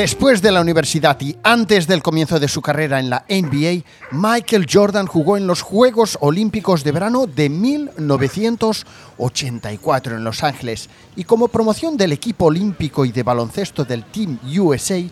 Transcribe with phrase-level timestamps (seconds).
[0.00, 4.64] Después de la universidad y antes del comienzo de su carrera en la NBA, Michael
[4.66, 11.48] Jordan jugó en los Juegos Olímpicos de Verano de 1984 en Los Ángeles y como
[11.48, 15.02] promoción del equipo olímpico y de baloncesto del Team USA,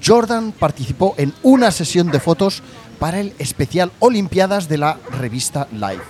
[0.00, 2.62] Jordan participó en una sesión de fotos
[3.00, 6.04] para el especial Olimpiadas de la revista Life,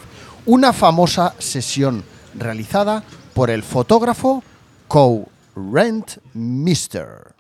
[0.45, 4.45] una famosa sesión realizada por el fotógrafo
[4.89, 5.27] Co.
[5.57, 7.36] Rent Mister.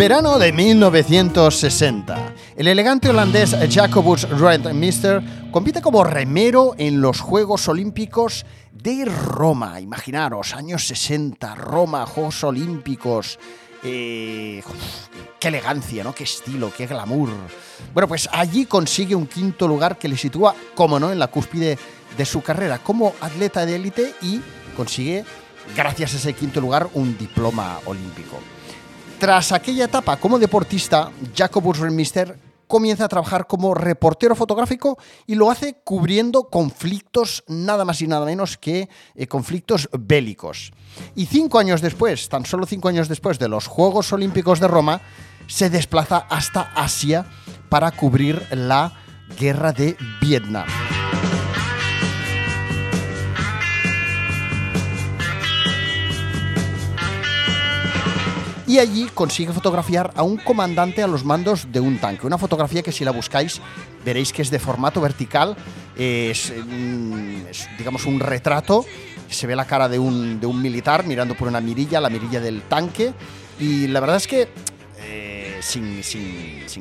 [0.00, 2.34] Verano de 1960.
[2.56, 4.26] El elegante holandés Jacobus
[4.72, 9.78] Mister compite como remero en los Juegos Olímpicos de Roma.
[9.78, 13.38] Imaginaros, años 60, Roma, Juegos Olímpicos.
[13.82, 14.62] Eh,
[15.38, 16.14] qué elegancia, ¿no?
[16.14, 17.28] Qué estilo, qué glamour.
[17.92, 21.78] Bueno, pues allí consigue un quinto lugar que le sitúa, como no, en la cúspide
[22.16, 24.40] de su carrera como atleta de élite y
[24.74, 25.26] consigue,
[25.76, 28.38] gracias a ese quinto lugar, un diploma olímpico.
[29.20, 35.50] Tras aquella etapa como deportista, Jacobus Remister comienza a trabajar como reportero fotográfico y lo
[35.50, 40.72] hace cubriendo conflictos nada más y nada menos que eh, conflictos bélicos.
[41.14, 45.02] Y cinco años después, tan solo cinco años después de los Juegos Olímpicos de Roma,
[45.48, 47.26] se desplaza hasta Asia
[47.68, 48.94] para cubrir la
[49.38, 50.66] guerra de Vietnam.
[58.70, 62.24] Y allí consigue fotografiar a un comandante a los mandos de un tanque.
[62.24, 63.60] Una fotografía que si la buscáis
[64.04, 65.56] veréis que es de formato vertical,
[65.96, 66.52] es,
[67.76, 68.84] digamos un retrato,
[69.28, 73.12] se ve la cara de un, militar mirando por una mirilla, la mirilla del tanque,
[73.58, 74.46] y la verdad es que
[75.00, 76.00] eh, sin,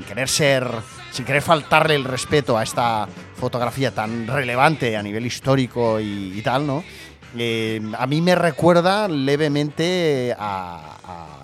[0.03, 0.67] querer ser,
[1.09, 6.67] sin querer faltarle el respeto a esta fotografía tan relevante a nivel histórico y, tal,
[6.67, 6.83] ¿no?
[7.35, 11.38] Eh, a mí me recuerda levemente a a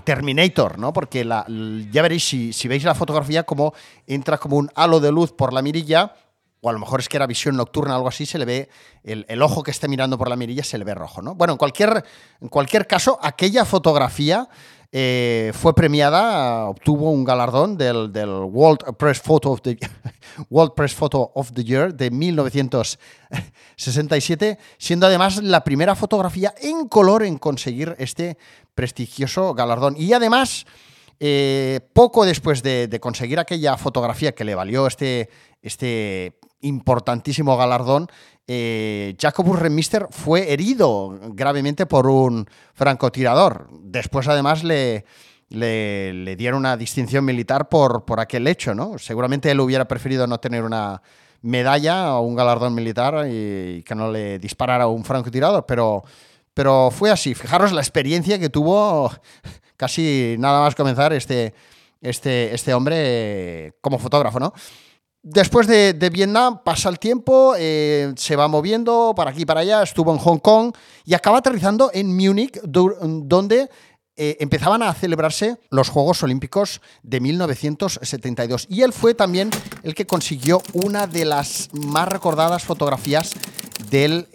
[0.00, 0.92] Terminator, ¿no?
[0.92, 1.24] Porque
[1.90, 3.74] ya veréis, si, si, veis la fotografía, como
[4.06, 6.14] entra como un halo de luz por la mirilla,
[6.62, 8.68] o a lo mejor es que era visión nocturna o algo así, se le ve
[9.04, 11.34] el, el, ojo que esté mirando por la mirilla, se le ve rojo, ¿no?
[11.34, 12.04] Bueno, en cualquier,
[12.40, 14.48] en cualquier caso, aquella fotografía
[14.94, 19.78] eh, fue premiada, obtuvo un galardón del, World, Press Photo of the,
[20.50, 27.22] World Press Photo of the Year de 1967, siendo además la primera fotografía en color
[27.22, 28.36] en conseguir este
[28.74, 29.94] prestigioso galardón.
[29.96, 30.66] Y además,
[31.24, 35.30] eh, poco después de, conseguir aquella fotografía que le valió este,
[35.62, 38.08] este importantísimo galardón,
[38.48, 43.68] eh, Jacobus Remister fue herido gravemente por un francotirador.
[43.82, 45.04] Después, además, le,
[45.48, 48.98] le, dieron una distinción militar por, por aquel hecho, ¿no?
[48.98, 51.02] Seguramente él hubiera preferido no tener una
[51.42, 56.02] medalla o un galardón militar y, que no le disparara un francotirador, pero,
[56.52, 57.36] pero fue así.
[57.36, 59.12] Fijaros la experiencia que tuvo
[59.82, 61.54] casi nada más comenzar este,
[62.00, 64.52] este, este hombre como fotógrafo, ¿no?
[65.24, 69.82] Después de, Vietnam pasa el tiempo, eh, se va moviendo para aquí y para allá,
[69.82, 70.72] estuvo en Hong Kong
[71.04, 73.68] y acaba aterrizando en Múnich, donde
[74.16, 78.66] eh, empezaban a celebrarse los Juegos Olímpicos de 1972.
[78.70, 79.50] Y él fue también
[79.82, 83.32] el que consiguió una de las más recordadas fotografías
[83.90, 84.28] del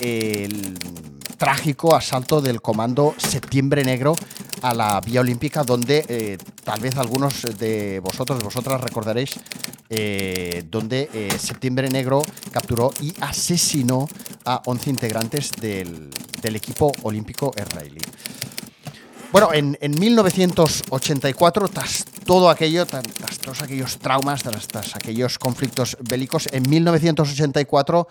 [1.38, 4.16] trágico asalto del Comando Septiembre Negro
[4.62, 9.32] a la Vía Olímpica, donde eh, tal vez algunos de vosotros, vosotras recordaréis,
[9.90, 12.22] eh, donde eh, Septiembre Negro
[12.52, 14.08] capturó y asesinó
[14.46, 16.09] a 11 integrantes del,
[16.44, 18.00] equipo olímpico israelí.
[19.34, 23.04] Bueno, en, 1984, tras todo aquello, tras,
[23.42, 28.08] todos aquellos traumas, tras, aquellos conflictos bélicos, en 1984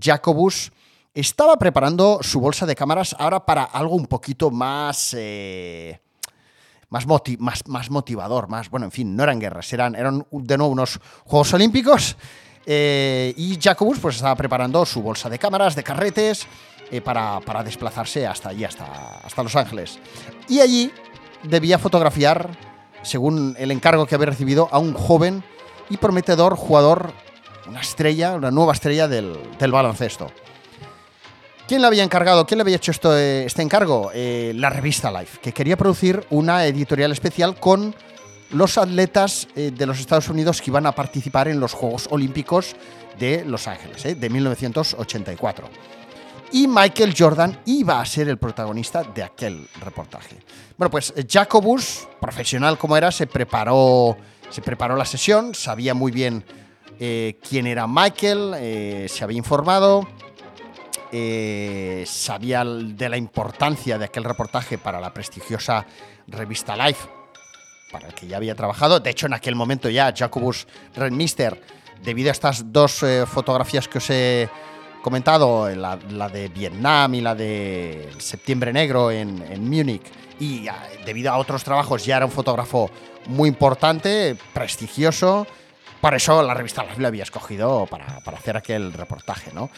[0.00, 0.70] Jacobus
[1.14, 5.14] estaba preparando su bolsa de cámaras ahora para algo un poquito más...
[5.16, 6.00] Eh,
[6.90, 7.06] más,
[7.88, 12.16] motivador, más, bueno, en fin, no eran guerras, eran, eran de nuevo unos Juegos Olímpicos
[12.66, 16.48] eh, y Jacobus pues estaba preparando su bolsa de cámaras, de carretes,
[16.90, 20.00] eh, para, para, desplazarse hasta allí, hasta, hasta Los Ángeles.
[20.48, 20.92] Y allí
[21.44, 22.50] debía fotografiar,
[23.02, 25.44] según el encargo que había recibido, a un joven
[25.88, 27.12] y prometedor jugador,
[27.68, 30.32] una estrella, una nueva estrella del, del baloncesto.
[31.70, 32.44] ¿Quién le había encargado?
[32.46, 34.10] ¿Quién le había hecho esto, eh, este encargo?
[34.12, 37.94] Eh, la revista Life, que quería producir una editorial especial con
[38.50, 42.74] los atletas eh, de los Estados Unidos que iban a participar en los Juegos Olímpicos
[43.20, 45.68] de Los Ángeles, de 1984.
[46.50, 50.38] Y Michael Jordan iba a ser el protagonista de aquel reportaje.
[50.76, 54.16] Bueno, pues Jacobus, profesional como era, se preparó,
[54.50, 56.44] se preparó la sesión, sabía muy bien
[56.98, 60.08] quién era Michael, se había informado
[61.12, 65.86] eh, sabía de la importancia de aquel reportaje para la prestigiosa
[66.26, 67.08] revista Life,
[67.90, 69.00] para el que ya había trabajado.
[69.00, 71.60] De hecho, en aquel momento ya Jacobus Redmister,
[72.02, 74.48] debido a estas dos eh, fotografías que os he
[75.02, 80.02] comentado, la, de Vietnam y la de Septiembre Negro en, en Múnich,
[80.38, 80.66] y
[81.04, 82.90] debido a otros trabajos ya era un fotógrafo
[83.26, 85.46] muy importante, prestigioso.
[86.00, 89.70] Por eso la revista Life lo había escogido para hacer aquel reportaje, ¿no?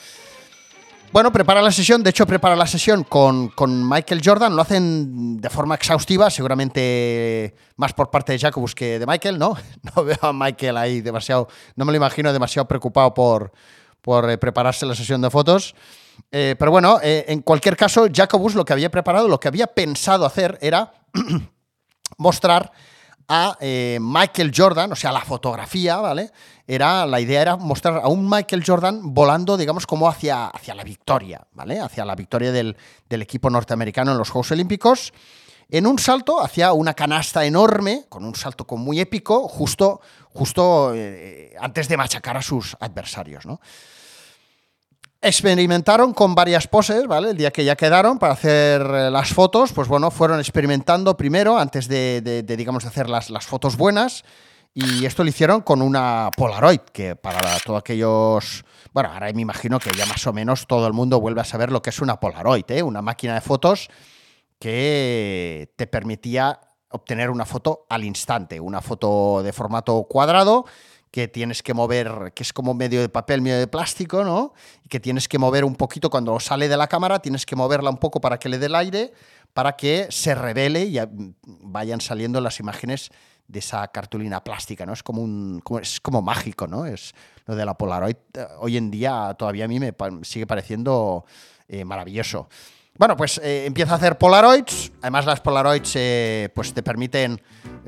[1.13, 3.53] Bueno, prepara la sesión, de hecho prepara la sesión con,
[3.87, 9.05] Michael Jordan, lo hacen de forma exhaustiva, seguramente más por parte de Jacobus que de
[9.05, 9.55] Michael, ¿no?
[9.95, 13.53] No veo a Michael ahí demasiado, no me lo imagino demasiado preocupado por,
[14.01, 15.75] por eh, prepararse la sesión de fotos.
[16.31, 19.67] Eh, pero bueno, eh, en cualquier caso, Jacobus lo que había preparado, lo que había
[19.67, 20.95] pensado hacer era
[22.17, 22.73] mostrar
[23.29, 23.57] a
[24.01, 26.31] Michael Jordan, o sea, la fotografía, ¿vale?
[26.67, 30.85] era, la idea era mostrar a un Michael Jordan volando, digamos, como hacia, hacia la
[30.85, 31.81] victoria, ¿vale?
[31.81, 32.77] Hacia la victoria del,
[33.09, 35.13] equipo norteamericano en los Juegos Olímpicos,
[35.69, 40.93] en un salto hacia una canasta enorme, con un salto con muy épico, justo, justo
[40.95, 43.61] eh, antes de machacar a sus adversarios, ¿no?
[45.25, 47.31] Experimentaron con varias poses, ¿vale?
[47.31, 51.59] El día que ya quedaron para hacer eh, las fotos, pues bueno, fueron experimentando primero,
[51.59, 54.25] antes de, digamos, de hacer las, las fotos buenas,
[54.75, 58.65] y esto lo hicieron con una Polaroid, que para todos aquellos...
[58.93, 61.71] Bueno, ahora me imagino que ya más o menos todo el mundo vuelve a saber
[61.71, 62.83] lo que es una Polaroid, ¿eh?
[62.83, 63.91] una máquina de fotos
[64.59, 66.59] que te permitía
[66.89, 70.65] obtener una foto al instante, una foto de formato cuadrado
[71.13, 74.55] que tienes que mover, que es como medio de papel, medio de plástico, ¿no?
[74.83, 77.91] Y que tienes que mover un poquito cuando sale de la cámara, tienes que moverla
[77.91, 79.13] un poco para que le dé el aire,
[79.53, 80.99] para que se revele y
[81.45, 83.11] vayan saliendo las imágenes
[83.47, 84.95] de esa cartulina plástica, ¿no?
[84.95, 86.87] Es como un es como mágico, ¿no?
[86.87, 87.13] Es
[87.45, 91.27] lo de la Polaroid eh, hoy en día todavía a mí me sigue pareciendo
[91.69, 92.49] eh, maravilloso.
[92.99, 94.93] Bueno, pues eh, empieza a hacer Polaroids.
[95.01, 95.97] Además, las Polaroids
[96.55, 97.41] pues te permiten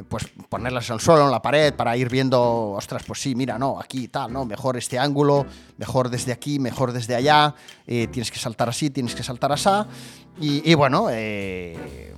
[0.09, 3.59] pues, ponerlas en el suelo, en la pared, para ir viendo, ostras, pues sí, mira,
[3.59, 5.47] no, aquí tal, no, mejor este ángulo,
[5.77, 7.55] mejor desde aquí, mejor desde allá,
[7.87, 9.69] tienes que saltar así, tienes que saltar así.
[10.41, 11.05] Y, y bueno,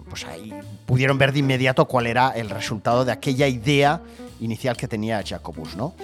[0.09, 0.55] pues ahí
[0.87, 4.01] pudieron ver de inmediato cuál era el resultado de aquella idea
[4.41, 5.95] inicial que tenía Jacobus, ¿no?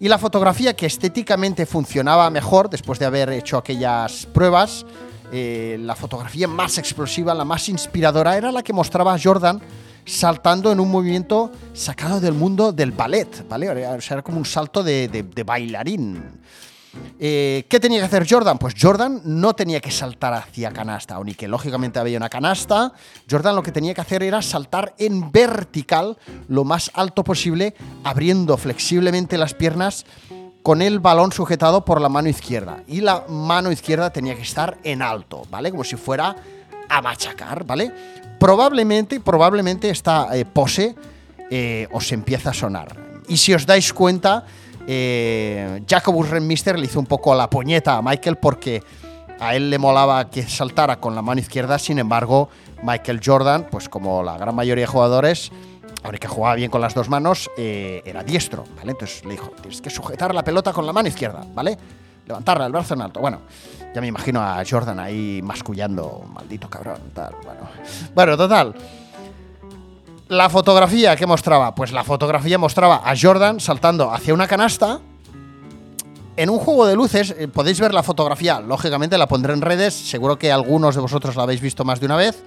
[0.00, 4.84] Y la fotografía que estéticamente funcionaba mejor después de haber hecho aquellas pruebas,
[5.32, 9.60] eh, la fotografía más explosiva, la más inspiradora, era la que mostraba Jordan
[10.04, 13.70] saltando en un movimiento sacado del mundo del ballet, ¿vale?
[13.70, 16.22] O sea, era como un salto de, bailarín.
[17.18, 18.56] Eh, ¿Qué tenía que hacer Jordan?
[18.58, 22.92] Pues Jordan no tenía que saltar hacia canasta, aunque lógicamente había una canasta.
[23.28, 28.56] Jordan lo que tenía que hacer era saltar en vertical lo más alto posible, abriendo
[28.56, 30.04] flexiblemente las piernas
[30.64, 32.82] con el balón sujetado por la mano izquierda.
[32.88, 35.70] Y la mano izquierda tenía que estar en alto, ¿vale?
[35.70, 36.34] Como si fuera
[36.88, 37.92] a machacar, ¿vale?
[38.40, 40.94] Probablemente, probablemente esta eh, pose
[41.50, 42.96] eh, os empieza a sonar.
[43.28, 44.46] Y si os dais cuenta,
[44.86, 48.82] eh, Jacobus Redmister le hizo un poco la puñeta a Michael porque
[49.40, 52.48] a él le molaba que saltara con la mano izquierda, sin embargo,
[52.82, 55.52] Michael Jordan, pues como la gran mayoría de jugadores,
[56.04, 58.92] ahora que jugaba bien con las dos manos, eh, era diestro, ¿vale?
[58.92, 61.76] Entonces le dijo, tienes que sujetar la pelota con la mano izquierda, ¿vale?
[62.26, 63.20] Levantarla, el brazo en alto.
[63.20, 63.40] Bueno,
[63.94, 66.98] ya me imagino a Jordan ahí mascullando, maldito cabrón.
[68.14, 68.74] Bueno, total.
[70.28, 75.00] La fotografía que mostraba, pues la fotografía mostraba a Jordan saltando hacia una canasta.
[76.36, 79.94] En un juego de luces, eh, podéis ver la fotografía, lógicamente la pondré en redes,
[79.94, 82.42] seguro que algunos de vosotros la habéis visto más de una vez,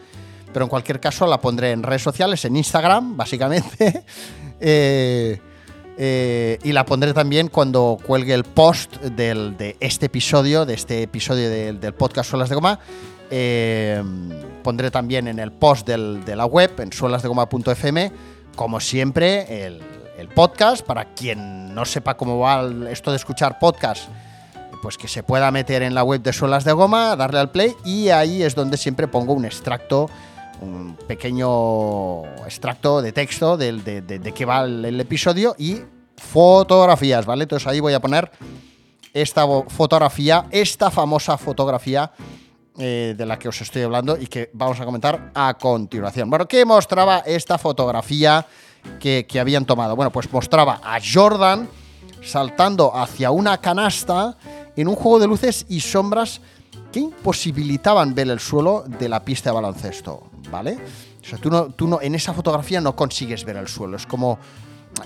[0.53, 4.03] pero en cualquier caso la pondré en redes sociales, en Instagram, básicamente.
[4.59, 5.39] Eh,
[5.99, 11.49] eh, y la pondré también cuando cuelgue el post de este episodio, de este episodio
[11.49, 12.79] del, del podcast Solas de Goma,
[13.29, 14.01] eh,
[14.63, 18.11] pondré también en el post de la web, en suelasdegoma.fm,
[18.55, 19.81] como siempre, el,
[20.33, 20.85] podcast.
[20.85, 24.09] Para quien no sepa cómo va esto de escuchar podcast,
[24.81, 27.75] pues que se pueda meter en la web de Suelas de Goma, darle al play
[27.85, 30.09] y ahí es donde siempre pongo un extracto,
[30.61, 35.81] un pequeño extracto de texto de, de, qué va el, episodio y
[36.15, 37.43] fotografías, ¿vale?
[37.43, 38.31] Entonces ahí voy a poner
[39.13, 42.11] esta fotografía, esta famosa fotografía
[42.77, 46.29] eh, de la que os estoy hablando y que vamos a comentar a continuación.
[46.29, 48.45] Bueno, ¿qué mostraba esta fotografía
[48.99, 49.95] que, que habían tomado?
[49.95, 51.67] Bueno, pues mostraba a Jordan
[52.23, 54.37] saltando hacia una canasta
[54.75, 56.41] en un juego de luces y sombras
[56.91, 60.77] que imposibilitaban ver el suelo de la pista de baloncesto, ¿vale?
[61.21, 64.05] O sea, tú, no, tú no, en esa fotografía no consigues ver el suelo, es
[64.05, 64.39] como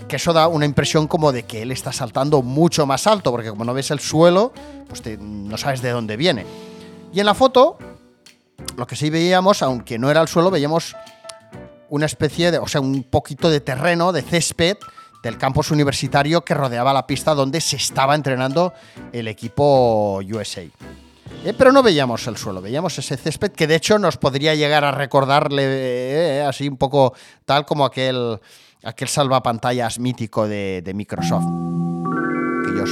[0.07, 3.49] que eso da una impresión como de que él está saltando mucho más alto, porque
[3.49, 4.53] como no ves el suelo,
[4.87, 6.45] pues no sabes de dónde viene.
[7.13, 7.77] Y en la foto,
[8.77, 10.95] lo que sí veíamos, aunque no era el suelo, veíamos
[11.89, 14.77] una especie de, o sea, un poquito de terreno, de césped,
[15.23, 18.73] del campus universitario que rodeaba la pista donde se estaba entrenando
[19.11, 20.63] el equipo USA.
[21.43, 24.83] Eh, pero no veíamos el suelo, veíamos ese césped que de hecho nos podría llegar
[24.83, 28.39] a recordarle eh, así un poco tal como aquel,
[28.83, 31.45] aquel salvapantallas mítico de, de Microsoft.
[32.61, 32.89] Aquellos,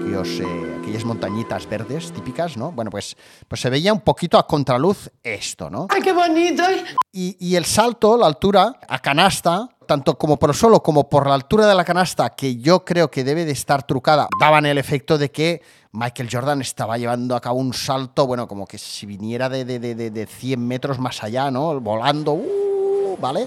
[0.00, 2.70] aquellos, eh, aquellas montañitas verdes típicas, ¿no?
[2.70, 3.16] Bueno, pues,
[3.48, 5.88] pues se veía un poquito a contraluz esto, ¿no?
[5.90, 6.62] ¡Ay, qué bonito!
[7.10, 11.34] Y, y el salto, la altura, a canasta, tanto como por suelo como por la
[11.34, 15.18] altura de la canasta, que yo creo que debe de estar trucada, daban el efecto
[15.18, 15.60] de que
[15.92, 19.78] Michael Jordan estaba llevando a cabo un salto, bueno, como que si viniera de, de,
[19.78, 21.78] de, de 100 metros más allá, ¿no?
[21.78, 23.46] Volando, uh, ¿vale?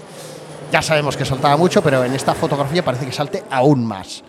[0.70, 4.22] Ya sabemos que saltaba mucho, pero en esta fotografía parece que salte aún más.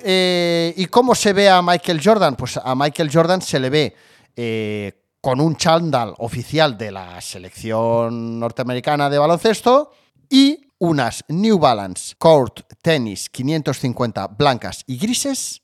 [0.00, 2.36] Eh, ¿Y cómo se ve a Michael Jordan?
[2.36, 3.94] Pues a Michael Jordan se le ve
[4.34, 9.90] eh, con un chándal oficial de la selección norteamericana de baloncesto
[10.30, 15.62] y unas New Balance Court Tennis 550 blancas y grises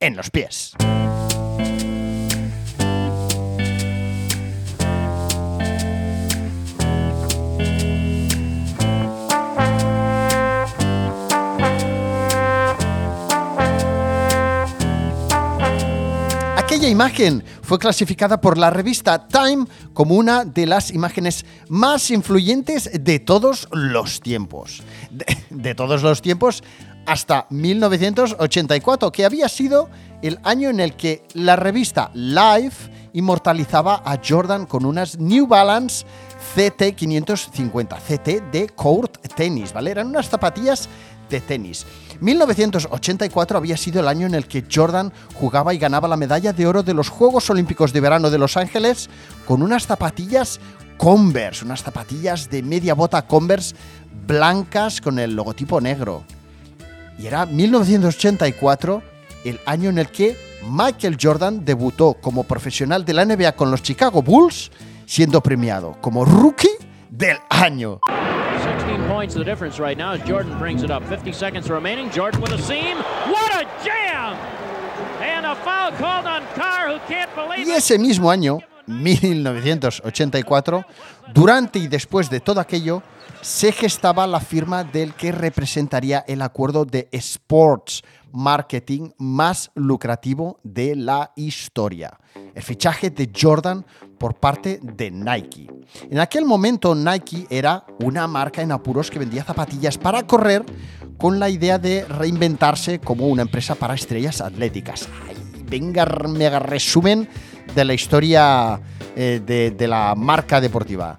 [0.00, 0.74] en los pies.
[16.88, 23.18] Imagen fue clasificada por la revista Time como una de las imágenes más influyentes de
[23.18, 24.82] todos los tiempos.
[25.10, 26.62] De, de, todos los tiempos
[27.06, 29.88] hasta 1984, que había sido
[30.22, 36.04] el año en el que la revista Life inmortalizaba a Jordan con unas New Balance
[36.54, 39.90] CT550, CT de Court Tennis, ¿vale?
[39.90, 40.88] Eran unas zapatillas
[41.30, 41.86] de tenis.
[42.20, 46.66] 1984 había sido el año en el que Jordan jugaba y ganaba la medalla de
[46.66, 49.08] oro de los Juegos Olímpicos de Verano de Los Ángeles
[49.46, 50.60] con unas zapatillas
[50.96, 53.74] Converse, unas zapatillas de media bota Converse
[54.26, 56.24] blancas con el logotipo negro.
[57.18, 59.02] Y era 1984
[59.44, 60.36] el año en el que
[60.68, 64.70] Michael Jordan debutó como profesional de la NBA con los Chicago Bulls,
[65.06, 66.68] siendo premiado como rookie
[67.10, 68.00] del año.
[69.06, 71.02] 16 points the difference right now as Jordan brings it up.
[71.08, 72.10] 50 seconds remaining.
[72.10, 72.96] Jordan with a seam.
[72.96, 74.36] What a jam!
[75.20, 80.84] And a foul called on Carr who can't believe Y ese mismo año, 1984,
[81.32, 83.02] durante y después de todo aquello,
[83.40, 88.02] se gestaba la firma del que representaría el acuerdo de sports
[88.32, 92.18] marketing más lucrativo de la historia.
[92.54, 93.84] El fichaje de Jordan
[94.18, 95.68] por parte de Nike.
[96.10, 100.64] En aquel momento Nike era una marca en apuros que vendía zapatillas para correr
[101.18, 105.08] con la idea de reinventarse como una empresa para estrellas atléticas.
[105.26, 105.36] Ay,
[105.68, 107.28] venga, mega resumen
[107.74, 108.80] de la historia
[109.14, 111.18] eh, de, de la marca deportiva.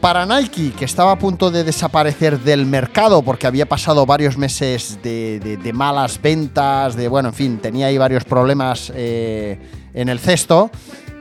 [0.00, 4.98] Para Nike, que estaba a punto de desaparecer del mercado porque había pasado varios meses
[5.02, 9.58] de, malas ventas, de bueno, en fin, tenía ahí varios problemas eh,
[9.94, 10.70] en el cesto,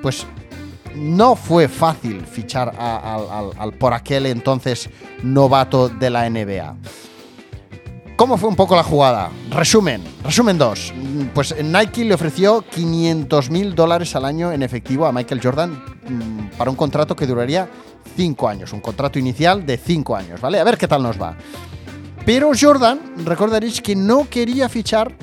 [0.03, 0.27] pues
[0.96, 4.89] no fue fácil fichar al por aquel entonces
[5.24, 6.75] novato de la NBA.
[8.17, 9.29] ¿Cómo fue un poco la jugada?
[9.51, 10.93] Resumen, resumen 2.
[11.36, 16.47] Pues Nike le ofreció 500 mil dólares al año en efectivo a Michael Jordan mmm,
[16.57, 17.69] para un contrato que duraría
[18.15, 20.59] 5 años, un contrato inicial de 5 años, ¿vale?
[20.59, 21.38] A ver qué tal nos va.
[22.25, 25.15] Pero Jordan, recordaréis que no quería fichar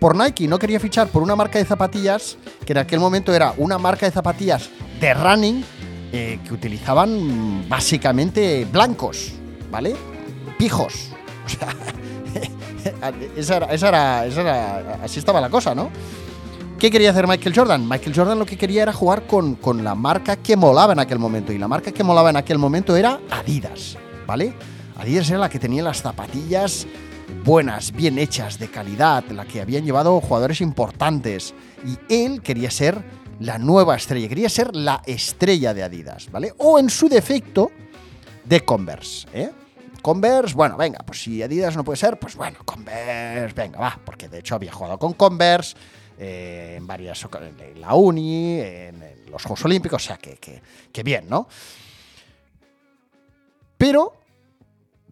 [0.00, 3.52] por Nike, no quería fichar por una marca de zapatillas que en aquel momento era
[3.58, 5.62] una marca de zapatillas de running
[6.10, 9.34] eh, que utilizaban básicamente blancos,
[9.70, 9.94] ¿vale?
[10.56, 11.11] Pijos.
[11.44, 11.48] O
[12.82, 15.90] sea, esa era, esa era, esa era, así estaba la cosa, ¿no?
[16.78, 17.88] ¿Qué quería hacer Michael Jordan?
[17.88, 21.20] Michael Jordan lo que quería era jugar con, con, la marca que molaba en aquel
[21.20, 21.52] momento.
[21.52, 23.96] Y la marca que molaba en aquel momento era Adidas,
[24.26, 24.52] ¿vale?
[24.96, 26.86] Adidas era la que tenía las zapatillas
[27.44, 31.54] buenas, bien hechas, de calidad, la que habían llevado jugadores importantes.
[31.86, 33.02] Y él quería ser
[33.40, 36.52] la nueva estrella, quería ser la estrella de Adidas, ¿vale?
[36.58, 37.70] O en su defecto,
[38.44, 39.50] de Converse, ¿eh?
[40.02, 44.28] Converse, bueno, venga, pues si Adidas no puede ser, pues bueno, Converse, venga, va, porque
[44.28, 45.76] de hecho había jugado con Converse,
[46.18, 50.60] eh, en varias en la uni, en, los Juegos Olímpicos, o sea, que, que,
[50.92, 51.48] que bien, ¿no?
[53.78, 54.12] Pero,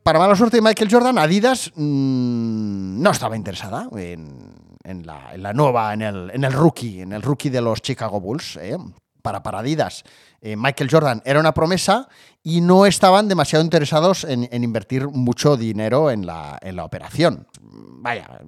[0.03, 4.55] para mala suerte de Michael Jordan, Adidas mmm, no estaba interesada en,
[4.85, 8.57] en, la, nueva, en el, en el rookie, en el rookie de los Chicago Bulls.
[8.57, 8.77] ¿eh?
[9.23, 10.05] Para, para Adidas,
[10.43, 12.09] eh, Michael Jordan era una promesa
[12.43, 17.47] y no estaban demasiado interesados en, invertir mucho dinero en la, en la, operación.
[17.61, 18.41] Vaya,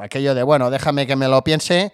[0.00, 1.92] aquello de, bueno, déjame que me lo piense,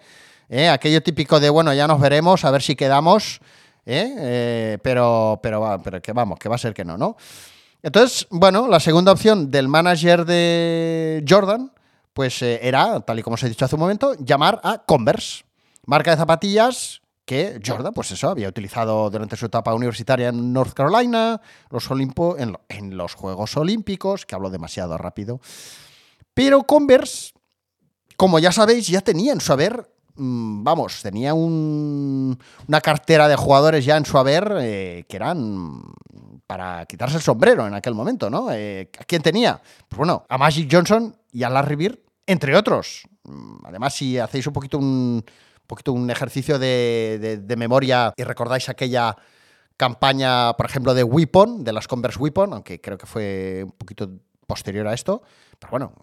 [0.49, 0.67] ¿eh?
[0.67, 3.39] aquello típico de, bueno, ya nos veremos, a ver si quedamos,
[3.85, 4.77] ¿eh?
[4.83, 7.15] pero, pero, pero que vamos, que va a ser que no, ¿no?
[7.81, 11.71] Entonces, bueno, la segunda opción del manager de Jordan,
[12.13, 15.45] pues era, tal y como os he dicho hace un momento, llamar a Converse,
[15.85, 20.73] marca de zapatillas que Jordan, pues eso, había utilizado durante su etapa universitaria en North
[20.73, 21.41] Carolina,
[21.71, 25.41] los Olimpo, en, en los Juegos Olímpicos, que hablo demasiado rápido.
[26.35, 27.33] Pero Converse,
[28.15, 33.35] como ya sabéis, ya tenía en su haber, mmm, vamos, tenía un, una cartera de
[33.35, 35.81] jugadores ya en su haber eh, que eran
[36.45, 38.51] para quitarse el sombrero en aquel momento, ¿no?
[38.51, 39.59] Eh, ¿A quién tenía?
[39.87, 43.03] Pues bueno, a Magic Johnson y a Larry Bird, entre otros.
[43.63, 45.25] Además, si hacéis un poquito un,
[45.65, 48.13] un poquito un ejercicio de, de, memoria.
[48.15, 49.15] Y recordáis aquella
[49.77, 54.07] campaña, por ejemplo, de Weapon, de las Converse Weapon, aunque creo que fue un poquito
[54.45, 55.23] posterior a esto,
[55.57, 55.93] pero bueno,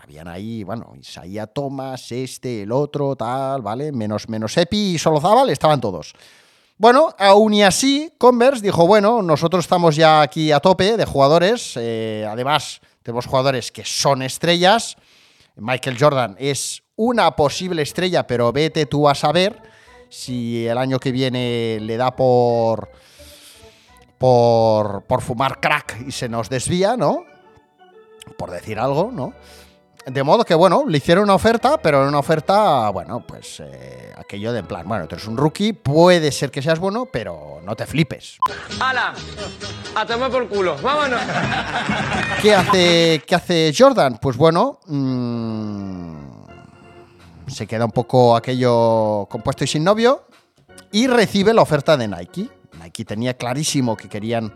[0.00, 3.90] habían ahí, bueno, Isaiah Thomas, este, el otro, tal, ¿vale?
[3.90, 6.14] Menos, menos Epi y Solozábal, estaban todos.
[6.78, 11.74] Bueno, aún y así, Converse dijo, bueno, nosotros estamos ya aquí a tope de jugadores,
[11.76, 14.96] eh, además tenemos jugadores que son estrellas,
[15.56, 19.60] Michael Jordan es una posible estrella, pero vete tú a saber
[20.08, 22.90] si el año que viene le da por,
[24.18, 27.24] por, por fumar crack y se nos desvía, ¿no?
[28.36, 29.32] Por decir algo, ¿no?
[30.06, 34.52] De modo que, bueno, le hicieron una oferta, pero una oferta, bueno, pues eh, aquello
[34.52, 37.76] de en plan, bueno, tú eres un rookie, puede ser que seas bueno, pero no
[37.76, 38.38] te flipes.
[38.80, 39.12] ¡Hala!
[39.94, 41.20] A tomar por culo, vámonos.
[42.40, 44.18] ¿Qué hace, qué hace Jordan?
[44.20, 46.14] Pues bueno, mmm,
[47.46, 50.24] se queda un poco aquello compuesto y sin novio
[50.92, 52.48] y recibe la oferta de Nike.
[52.82, 54.52] Nike tenía clarísimo que querían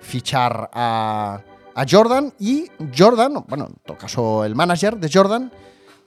[0.00, 1.40] fichar a
[1.76, 5.52] a Jordan y Jordan, bueno, en todo caso el manager de Jordan,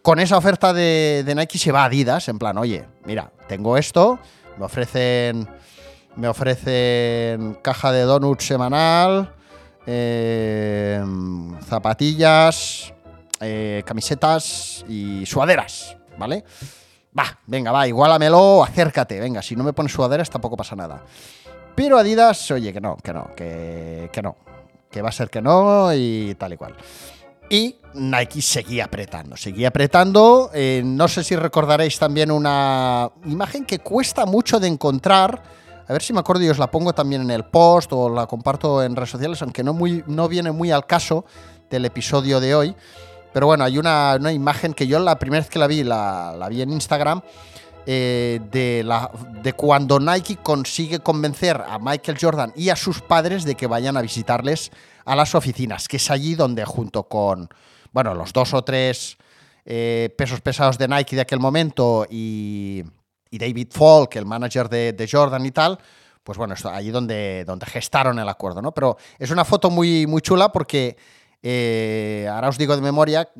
[0.01, 4.17] con esa oferta de, Nike se va a Adidas, en plan, oye, mira, tengo esto,
[4.57, 5.47] me ofrecen,
[6.15, 9.35] me ofrecen caja de donuts semanal,
[9.85, 11.03] eh,
[11.65, 12.91] zapatillas,
[13.39, 16.43] eh, camisetas y sudaderas, ¿vale?
[17.17, 21.03] Va, venga, va, igualamelo, acércate, venga, si no me pones sudaderas tampoco pasa nada.
[21.75, 24.35] Pero Adidas, oye, que no, que no, que, que no,
[24.89, 26.75] que va a ser que no y tal y cual.
[27.49, 30.51] Y Nike seguía apretando, seguía apretando.
[30.53, 35.41] Eh, no sé si recordaréis también una imagen que cuesta mucho de encontrar.
[35.87, 38.27] A ver si me acuerdo y os la pongo también en el post o la
[38.27, 41.25] comparto en redes sociales, aunque no, muy, no viene muy al caso
[41.71, 42.75] del episodio de hoy.
[43.33, 46.35] Pero bueno, hay una, una imagen que yo la primera vez que la vi, la,
[46.37, 47.23] la vi en Instagram,
[47.91, 49.09] eh, de, la,
[49.41, 53.97] de cuando Nike consigue convencer a Michael Jordan y a sus padres de que vayan
[53.97, 54.69] a visitarles
[55.05, 57.49] a las oficinas, que es allí donde junto con,
[57.91, 59.17] bueno, los dos o tres
[59.65, 62.83] eh, pesos pesados de Nike de aquel momento y,
[63.31, 65.79] y David Falk, el manager de, Jordan y tal,
[66.23, 68.71] pues bueno, allí donde, donde gestaron el acuerdo, ¿no?
[68.71, 70.95] Pero es una foto muy, muy chula porque
[71.41, 73.31] eh, ahora os digo de memoria,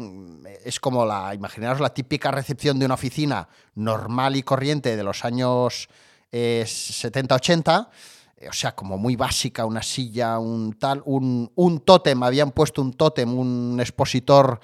[0.63, 5.25] es como la, imaginaros la típica recepción de una oficina normal y corriente de los
[5.25, 5.89] años
[6.31, 7.89] eh, 70-80,
[8.37, 12.81] eh, o sea, como muy básica, una silla, un tal, un, un tótem, habían puesto
[12.81, 14.59] un tótem, un expositor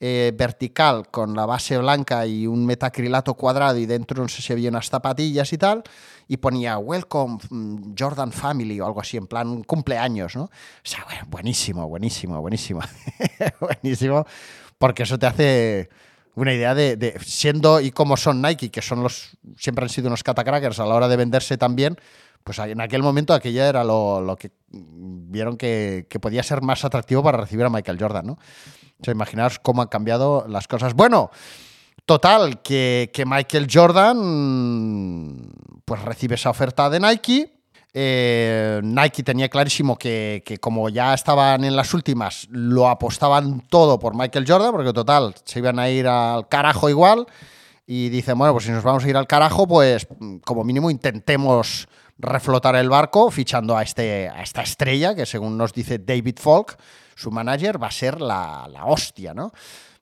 [0.00, 4.52] eh, vertical con la base blanca y un metacrilato cuadrado y dentro no sé si
[4.52, 5.82] había unas zapatillas y tal,
[6.28, 10.44] y ponía Welcome mm, Jordan Family o algo así, en plan cumpleaños, ¿no?
[10.44, 10.50] O
[10.84, 12.80] sea, buenísimo, buenísimo, buenísimo,
[13.60, 14.24] buenísimo,
[14.78, 15.88] porque eso te hace
[16.36, 20.22] una idea de, siendo y como son Nike, que son los siempre han sido unos
[20.22, 21.96] catacrackers a la hora de venderse también,
[22.44, 26.84] pues en aquel momento aquello era lo, lo que vieron que, que, podía ser más
[26.84, 28.38] atractivo para recibir a Michael Jordan, ¿no?
[29.00, 30.94] O sea, imaginaos cómo han cambiado las cosas.
[30.94, 31.30] Bueno,
[32.04, 35.50] total, que, que Michael Jordan
[35.84, 37.54] pues recibe esa oferta de Nike.
[37.94, 43.98] Eh, Nike tenía clarísimo que, que, como ya estaban en las últimas, lo apostaban todo
[43.98, 47.26] por Michael Jordan, porque total, se iban a ir al carajo igual.
[47.86, 50.06] Y dicen, bueno, pues si nos vamos a ir al carajo, pues
[50.44, 55.72] como mínimo intentemos reflotar el barco fichando a, este, a esta estrella, que según nos
[55.72, 56.76] dice David Falk,
[57.18, 59.52] su manager, va a ser la, la hostia, ¿no?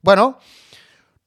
[0.03, 0.39] Bueno,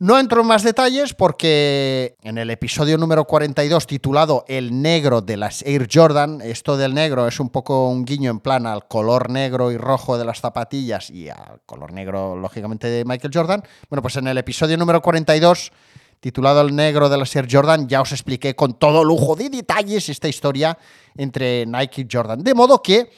[0.02, 5.36] No entro en más detalles porque en el episodio número 42 titulado El negro de
[5.36, 9.30] las Air Jordan, esto del negro es un poco un guiño en plan al color
[9.30, 13.62] negro y rojo de las zapatillas y al color negro lógicamente de Michael Jordan.
[13.90, 15.74] Bueno, pues en el episodio número 42
[16.22, 20.08] titulado El negro de las Air Jordan ya os expliqué con todo lujo de detalles
[20.08, 20.78] esta historia
[21.18, 22.42] entre Nike y Jordan.
[22.42, 23.12] De modo que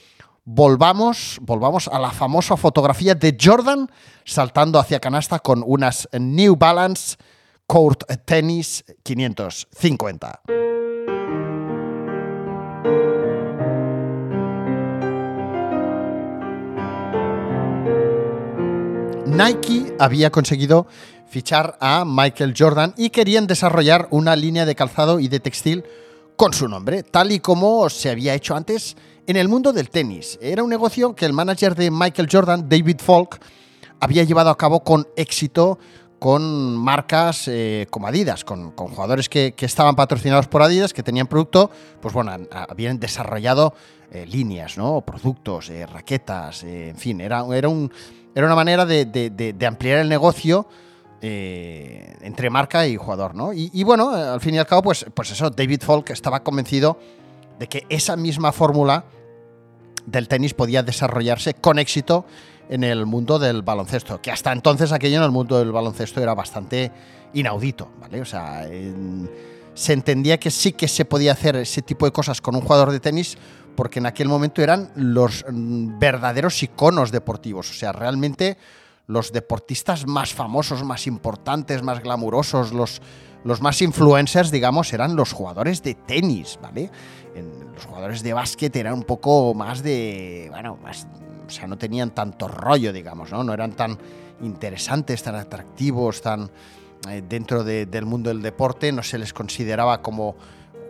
[0.53, 3.89] volvamos, volvamos a la famosa fotografía de Jordan
[4.25, 7.15] saltando hacia canasta con unas New Balance
[7.65, 10.41] Court Tennis 550.
[19.25, 20.85] Nike había conseguido
[21.29, 25.85] fichar a Michael Jordan y querían desarrollar una línea de calzado y de textil
[26.35, 28.97] con su nombre, tal y como se había hecho antes
[29.31, 30.37] en el mundo del tenis.
[30.41, 33.41] Era un negocio que el manager de Michael Jordan, David Falk,
[34.01, 35.79] había llevado a cabo con éxito
[36.19, 41.71] con marcas eh, como Adidas, con, jugadores que, estaban patrocinados por Adidas, que tenían producto,
[41.99, 42.31] pues bueno,
[42.69, 43.73] habían desarrollado
[44.11, 45.01] eh, líneas, ¿no?
[45.01, 47.91] Productos, eh, raquetas, en fin, era, era, un,
[48.35, 50.67] era una manera de, ampliar el negocio
[51.21, 53.51] entre marca y jugador, ¿no?
[53.53, 56.99] Y, bueno, al fin y al cabo, pues, pues eso, David Falk estaba convencido
[57.61, 59.05] de que esa misma fórmula
[60.05, 62.25] del tenis podía desarrollarse con éxito
[62.69, 66.33] en el mundo del baloncesto, que hasta entonces aquello en el mundo del baloncesto era
[66.33, 66.91] bastante
[67.33, 68.21] inaudito, ¿vale?
[68.21, 68.65] O sea,
[69.73, 72.91] se entendía que sí que se podía hacer ese tipo de cosas con un jugador
[72.91, 73.37] de tenis
[73.75, 78.57] porque en aquel momento eran los mm, verdaderos iconos deportivos, o sea, realmente
[79.07, 83.01] los deportistas más famosos, más importantes, más glamurosos, los,
[83.43, 86.89] los más influencers, digamos, eran los jugadores de tenis, ¿vale?
[87.35, 91.07] Los jugadores de básquet eran un poco más de, bueno, más,
[91.47, 93.43] o sea, no tenían tanto rollo, digamos, ¿no?
[93.43, 93.97] No eran tan
[94.41, 96.49] interesantes, tan atractivos, tan
[97.09, 100.35] eh, dentro del mundo del deporte, no se les consideraba como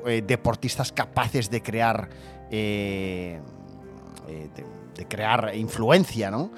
[0.05, 2.09] eh, deportistas capaces de crear,
[2.49, 3.39] eh,
[4.95, 6.51] de crear influencia, ¿no?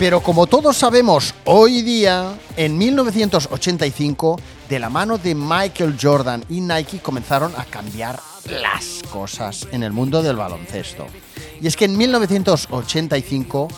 [0.00, 6.62] Pero como todos sabemos, hoy día, en 1985, de la mano de Michael Jordan y
[6.62, 11.06] Nike comenzaron a cambiar las cosas en el mundo del baloncesto.
[11.60, 13.68] Y es que en 1985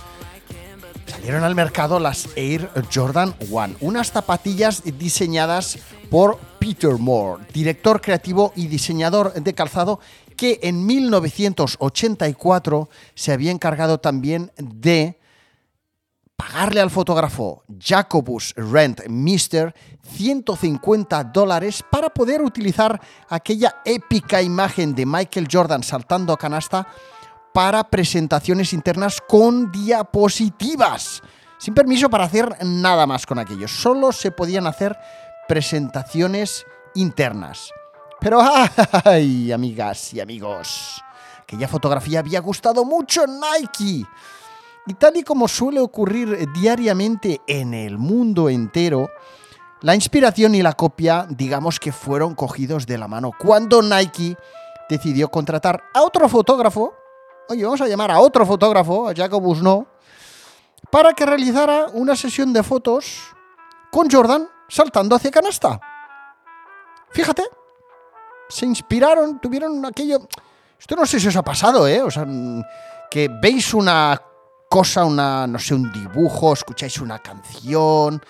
[1.06, 8.52] salieron al mercado las Air Jordan One, unas zapatillas diseñadas por Peter Moore, director creativo
[8.54, 9.98] y diseñador de calzado
[10.37, 15.18] que en 1984 se había encargado también de
[16.36, 25.06] pagarle al fotógrafo Jacobus Rent Mister 150 dólares para poder utilizar aquella épica imagen de
[25.06, 26.86] Michael Jordan saltando a canasta
[27.52, 31.22] para presentaciones internas con diapositivas.
[31.58, 33.68] Sin permiso para hacer nada más con aquello.
[33.68, 34.98] Solo se podían hacer
[35.46, 37.70] presentaciones internas.
[38.20, 38.40] Pero,
[39.04, 41.02] ¡ay, amigas y amigos!
[41.40, 44.06] Aquella fotografía había gustado mucho Nike.
[44.86, 49.08] Y tal y como suele ocurrir diariamente en el mundo entero,
[49.82, 54.36] la inspiración y la copia, digamos que fueron cogidos de la mano cuando Nike
[54.88, 56.94] decidió contratar a otro fotógrafo,
[57.48, 59.86] oye, vamos a llamar a otro fotógrafo, a Jacobus No,
[60.90, 63.22] para que realizara una sesión de fotos
[63.90, 65.80] con Jordan saltando hacia canasta.
[67.10, 67.44] Fíjate,
[68.48, 70.28] se inspiraron, tuvieron aquello...
[70.78, 72.02] Esto no sé si os ha pasado, ¿eh?
[72.02, 72.26] O sea,
[73.10, 74.20] que veis una
[74.72, 78.24] cosa, una, no sé, un dibujo, escucháis una canción,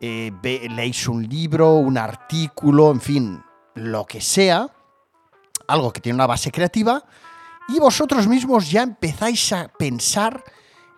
[0.00, 4.70] eh, leéis un libro, un artículo, en fin, lo que sea,
[5.68, 7.04] algo que tiene una base creativa,
[7.68, 10.42] y vosotros mismos ya empezáis a pensar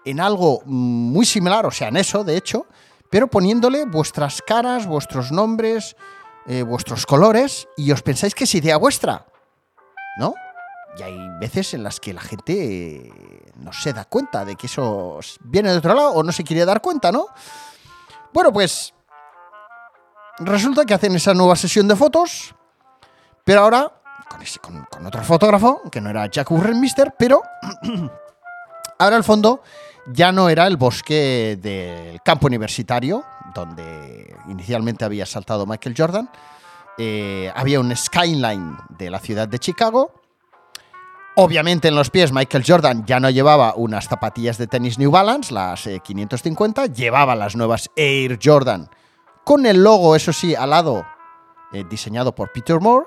[0.05, 2.69] en algo muy similar, o sea, en eso, de hecho,
[3.11, 5.97] pero poniéndole vuestras caras, vuestros nombres,
[6.47, 9.27] eh, vuestros colores, y os pensáis que es idea vuestra,
[10.21, 10.35] ¿no?
[10.97, 15.19] Y hay veces en las que la gente no se da cuenta de que eso
[15.41, 17.27] viene de otro lado o no se quiere dar cuenta, ¿no?
[18.33, 18.93] Bueno, pues
[20.39, 22.55] resulta que hacen esa nueva sesión de fotos,
[23.45, 23.93] pero ahora
[24.61, 27.43] con, otro fotógrafo, que no era Jack Mister, pero
[28.99, 29.63] ahora el fondo
[30.07, 33.25] ya no era el bosque del campo universitario,
[33.55, 36.31] donde inicialmente había saltado Michael Jordan,
[36.99, 40.24] eh, había un skyline de la ciudad de Chicago,
[41.37, 45.53] Obviamente en los pies Michael Jordan ya no llevaba unas zapatillas de tenis New Balance,
[45.53, 48.89] las eh, 550, llevaba las nuevas Air Jordan
[49.43, 51.05] con el logo, eso sí, al lado,
[51.73, 53.07] eh, diseñado por Peter Moore,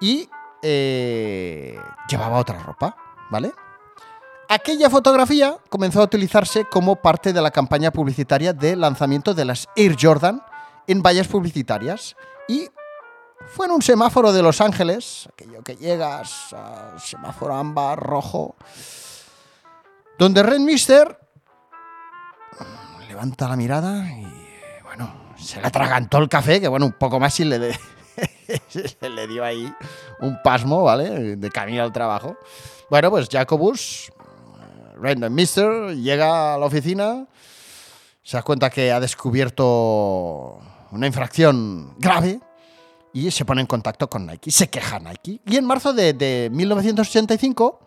[0.00, 0.28] y
[0.62, 1.76] eh,
[2.08, 2.96] llevaba otra ropa,
[3.28, 3.52] ¿vale?
[4.48, 9.68] Aquella fotografía comenzó a utilizarse como parte de la campaña publicitaria de lanzamiento de las
[9.74, 10.42] Air Jordan
[10.86, 12.14] en vallas publicitarias
[12.46, 12.68] y
[13.48, 18.56] fue en un semáforo de Los Ángeles, aquello que llegas al semáforo ámbar rojo,
[20.18, 21.18] donde Red Mister
[23.08, 24.26] levanta la mirada y,
[24.82, 27.72] bueno, se le atragantó el café, que bueno, un poco más y le,
[28.68, 29.72] se le dio ahí
[30.20, 31.36] un pasmo, ¿vale?
[31.36, 32.36] De camino al trabajo.
[32.90, 34.12] Bueno, pues Jacobus,
[34.96, 37.26] Red Mister, llega a la oficina,
[38.22, 42.40] se da cuenta que ha descubierto una infracción grave
[43.14, 44.50] y se pone en contacto con Nike.
[44.50, 45.40] Se queja Nike.
[45.46, 47.80] Y en marzo de, de 1985,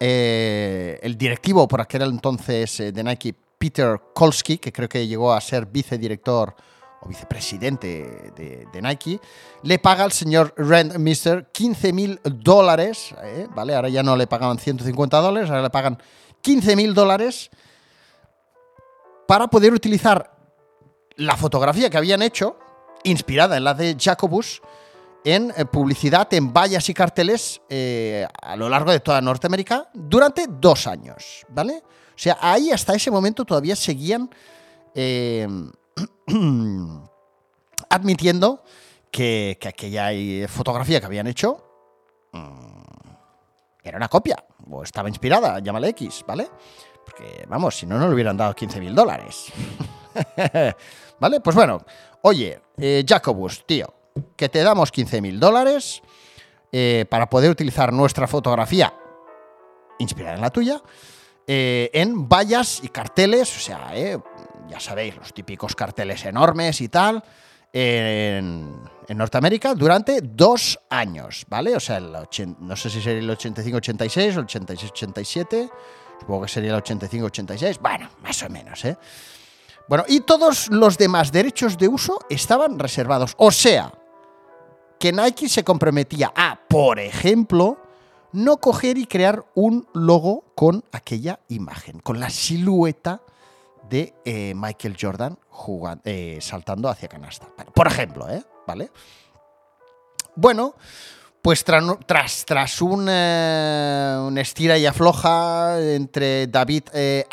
[0.00, 5.32] eh, el directivo por aquel entonces eh, de Nike, Peter Kolsky, que creo que llegó
[5.32, 6.54] a ser vicedirector
[7.00, 9.20] o vicepresidente de, Nike,
[9.62, 13.74] le paga al señor Rand Mister 15 mil dólares, eh, ¿vale?
[13.74, 15.98] Ahora ya no le pagaban 150 dólares, ahora le pagan
[16.40, 17.50] 15 mil dólares
[19.26, 20.34] para poder utilizar
[21.16, 22.58] la fotografía que habían hecho,
[23.06, 24.60] inspirada en la de Jacobus,
[25.24, 30.46] en eh, publicidad en vallas y carteles eh, a lo largo de toda Norteamérica durante
[30.48, 31.82] dos años, ¿vale?
[31.84, 34.30] O sea, ahí hasta ese momento todavía seguían
[34.94, 35.48] eh,
[37.90, 38.62] admitiendo
[39.10, 42.86] que, que aquella fotografía que habían hecho mm,
[43.82, 44.36] era una copia,
[44.70, 46.48] o estaba inspirada, llámale X, ¿vale?
[47.04, 49.52] Porque, vamos, si no, no le hubieran dado 15 mil dólares.
[51.20, 51.40] ¿Vale?
[51.40, 51.82] Pues bueno,
[52.26, 53.86] oye, eh, Jacobus, tío,
[54.36, 56.02] que te damos 15 mil dólares
[56.72, 58.92] eh, para poder utilizar nuestra fotografía
[60.00, 60.82] inspirada en la tuya
[61.46, 64.18] eh, en vallas y carteles, o sea, eh,
[64.68, 67.22] ya sabéis, los típicos carteles enormes y tal,
[67.72, 68.74] en,
[69.08, 71.76] Norteamérica durante dos años, ¿vale?
[71.76, 75.70] O sea, el ochen- no sé si sería el 85-86 o el 86-87,
[76.20, 78.96] supongo que sería el 85-86, bueno, más o menos, ¿eh?
[79.88, 83.34] Bueno, y todos los demás derechos de uso estaban reservados.
[83.36, 83.92] O sea,
[84.98, 87.78] que Nike se comprometía a, por ejemplo,
[88.32, 93.22] no coger y crear un logo con aquella imagen, con la silueta
[93.88, 95.38] de eh, Michael Jordan
[96.04, 97.46] eh, saltando hacia canasta.
[97.74, 98.44] Por ejemplo, ¿eh?
[98.66, 98.90] ¿Vale?
[100.34, 100.74] Bueno,
[101.46, 107.24] pues tra- tras, tras un, eh, un estira y afloja entre David eh,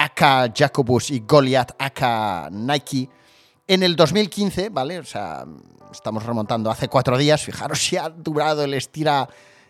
[0.56, 3.10] Jacobus y Goliath aka Nike,
[3.66, 5.00] en el 2015, ¿vale?
[5.00, 5.46] O sea,
[5.92, 9.28] estamos remontando hace cuatro días, fijaros si ha durado el estira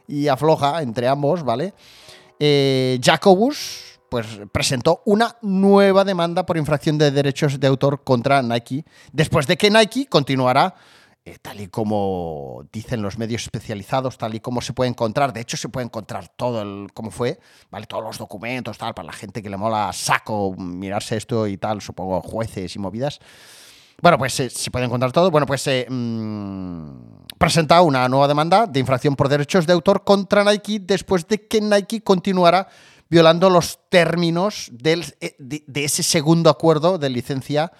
[0.09, 1.73] y afloja entre ambos, ¿vale?
[2.37, 8.83] Eh, Jacobus pues, presentó una nueva demanda por infracción de derechos de autor contra Nike,
[9.13, 10.75] después de que Nike continuará,
[11.25, 15.41] eh, tal y como dicen los medios especializados, tal y como se puede encontrar, de
[15.41, 17.39] hecho se puede encontrar todo el cómo fue,
[17.71, 17.85] ¿vale?
[17.85, 21.81] Todos los documentos, tal, para la gente que le mola saco mirarse esto y tal,
[21.81, 23.19] supongo jueces y movidas.
[24.01, 25.31] Bueno, pues eh, se puede encontrar todo.
[25.31, 25.87] Bueno, pues se
[27.37, 31.61] presenta una nueva demanda de infracción por derechos de autor contra Nike después de que
[31.61, 32.67] Nike continuara
[33.09, 37.71] violando los términos eh, de, de ese segundo acuerdo de licencia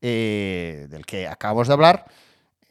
[0.00, 2.06] eh, del que acabamos de hablar.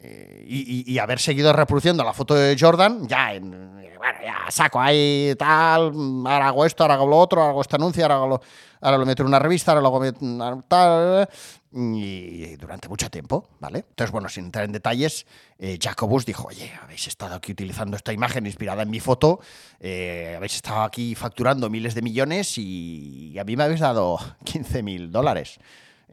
[0.03, 4.81] Eh, y, haber seguido reproduciendo la foto de Jordan, ya, en, eh, bueno, ya saco
[4.81, 5.93] ahí tal,
[6.25, 8.41] ahora hago esto, ahora hago lo otro, hago este anuncio, ahora, hago lo,
[8.81, 11.29] ahora lo meto en una revista, ahora lo hago tal,
[11.73, 13.85] y durante mucho tiempo, ¿vale?
[13.89, 15.25] Entonces, bueno, sin entrar en detalles,
[15.59, 19.39] eh, Jacobus dijo, oye, habéis estado aquí utilizando esta imagen inspirada en mi foto,
[19.79, 24.83] eh, habéis estado aquí facturando miles de millones y a mí me habéis dado 15
[24.83, 25.59] mil dólares.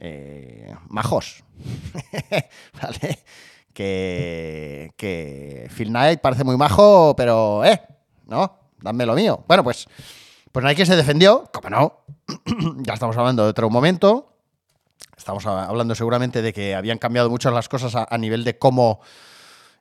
[0.01, 1.43] Eh, majos.
[2.81, 3.19] ¿Vale?
[3.79, 7.81] Que, Phil Knight parece muy majo, pero, eh,
[8.27, 8.59] ¿no?
[8.81, 9.45] Dame lo mío.
[9.47, 9.87] Bueno, pues,
[10.51, 12.01] pues Nike se defendió, como no.
[12.83, 14.33] ya estamos hablando de otro momento.
[15.15, 18.99] Estamos hablando seguramente de que habían cambiado muchas las cosas a, nivel de cómo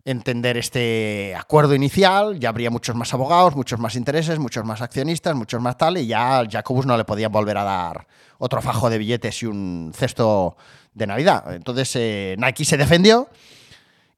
[0.05, 2.39] entender este acuerdo inicial.
[2.39, 6.07] Ya habría muchos más abogados, muchos más intereses, muchos más accionistas, muchos más tal, y
[6.07, 8.07] ya Jacobus no le podían volver a dar
[8.39, 10.57] otro fajo de billetes y un cesto
[10.95, 11.53] de Navidad.
[11.53, 13.29] Entonces eh, Nike se defendió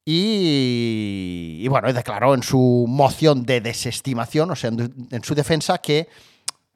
[0.03, 6.09] y, y, bueno, declaró en su moción de desestimación, o sea, en, su defensa, que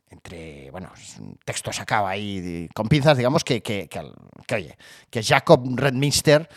[0.09, 4.77] entre, bueno, un texto sacado ahí con pinzas, digamos, que, que, que, oye,
[5.09, 6.47] que Jacob Redminster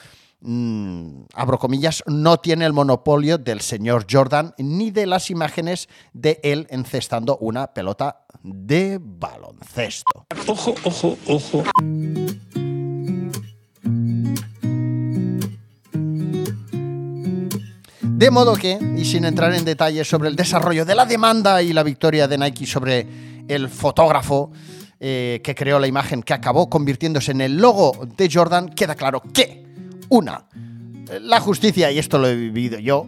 [0.41, 6.39] mm, abro comillas, no tiene el monopolio del señor Jordan ni de las imágenes de
[6.43, 10.27] él encestando una pelota de baloncesto.
[10.47, 11.65] Ojo, ojo, ojo.
[18.19, 21.73] De modo que, y sin entrar en detalles sobre el desarrollo de la demanda y
[21.73, 23.07] la victoria de Nike sobre
[23.47, 24.51] el fotógrafo
[24.99, 29.23] eh, que creó la imagen que acabó convirtiéndose en el logo de Jordan, queda claro
[29.33, 29.65] que,
[30.09, 30.49] una,
[31.21, 33.07] la justicia, y esto lo he vivido yo,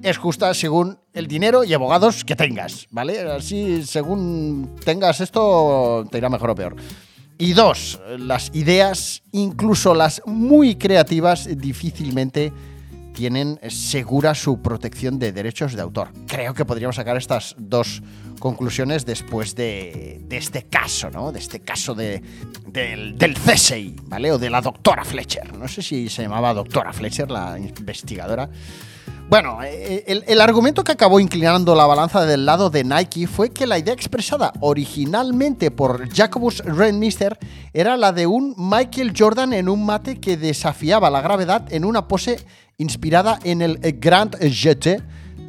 [0.00, 3.20] es justa según el dinero y abogados que tengas, ¿vale?
[3.20, 6.76] Así, según tengas esto, te irá mejor o peor.
[7.36, 12.52] Y dos, las ideas, incluso las muy creativas, difícilmente
[13.12, 16.10] tienen segura su protección de derechos de autor.
[16.26, 18.02] Creo que podríamos sacar estas dos
[18.38, 21.30] conclusiones después de, de este caso, ¿no?
[21.30, 22.22] De este caso de,
[22.66, 24.32] del, del CSI, ¿vale?
[24.32, 25.56] O de la doctora Fletcher.
[25.56, 28.50] No sé si se llamaba doctora Fletcher, la investigadora.
[29.32, 33.66] Bueno, eh, el, argumento que acabó inclinando la balanza del lado de Nike fue que
[33.66, 37.38] la idea expresada originalmente por Jacobus Rennmister
[37.72, 42.08] era la de un Michael Jordan en un mate que desafiaba la gravedad en una
[42.08, 42.44] pose
[42.76, 45.00] inspirada en el Grand Jeté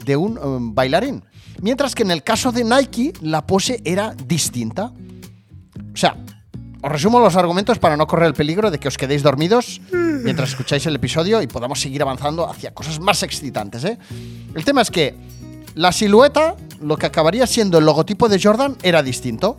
[0.05, 1.21] de un um, bailarín.
[1.61, 4.93] Mientras que en el caso de Nike la pose era distinta.
[5.93, 6.15] O sea,
[6.83, 10.49] os resumo los argumentos para no correr el peligro de que os quedéis dormidos mientras
[10.49, 13.85] escucháis el episodio y podamos seguir avanzando hacia cosas más excitantes.
[13.85, 13.97] ¿eh?
[14.53, 15.15] El tema es que
[15.75, 19.57] la silueta, lo que acabaría siendo el logotipo de Jordan, era distinto.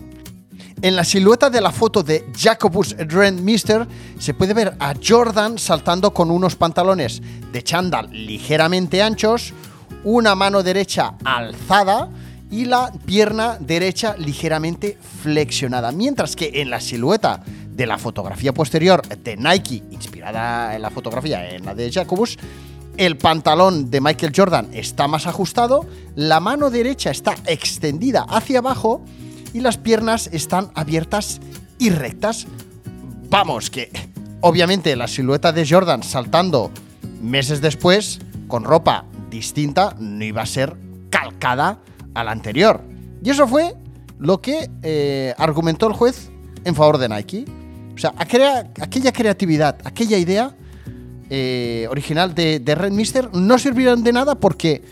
[0.83, 6.13] En la silueta de la foto de Jacobus Rentmister se puede ver a Jordan saltando
[6.13, 9.55] con unos pantalones de chándal ligeramente anchos,
[10.05, 12.11] una mano derecha alzada
[12.51, 15.93] y la pierna derecha ligeramente flexionada.
[15.93, 21.51] Mientras que en la silueta de la fotografía posterior de Nike, inspirada en la fotografía
[21.51, 22.39] en la de Jacobus,
[22.97, 29.05] el pantalón de Michael Jordan está más ajustado, la mano derecha está extendida hacia abajo
[29.53, 31.41] y las piernas están abiertas
[31.79, 32.47] y rectas.
[33.31, 33.91] Vamos, que
[34.41, 36.71] obviamente la silueta de Jordan saltando
[37.21, 40.77] meses después, con ropa distinta, no iba a ser
[41.11, 41.81] calcada
[42.15, 42.83] a la anterior.
[43.23, 43.75] Y eso fue
[44.19, 46.31] lo que eh, argumentó el juez
[46.65, 47.45] en favor de Nike.
[47.95, 48.73] O sea, aquella,
[49.13, 50.57] creatividad, aquella idea
[51.31, 54.83] eh, original de, Red Mister no sirvieron de nada porque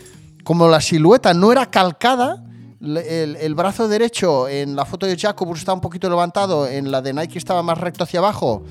[0.43, 2.43] como la silueta no era calcada,
[2.81, 7.01] el, el, brazo derecho en la foto de Jacobus está un poquito levantado, en la
[7.01, 8.63] de Nike estaba más recto hacia abajo.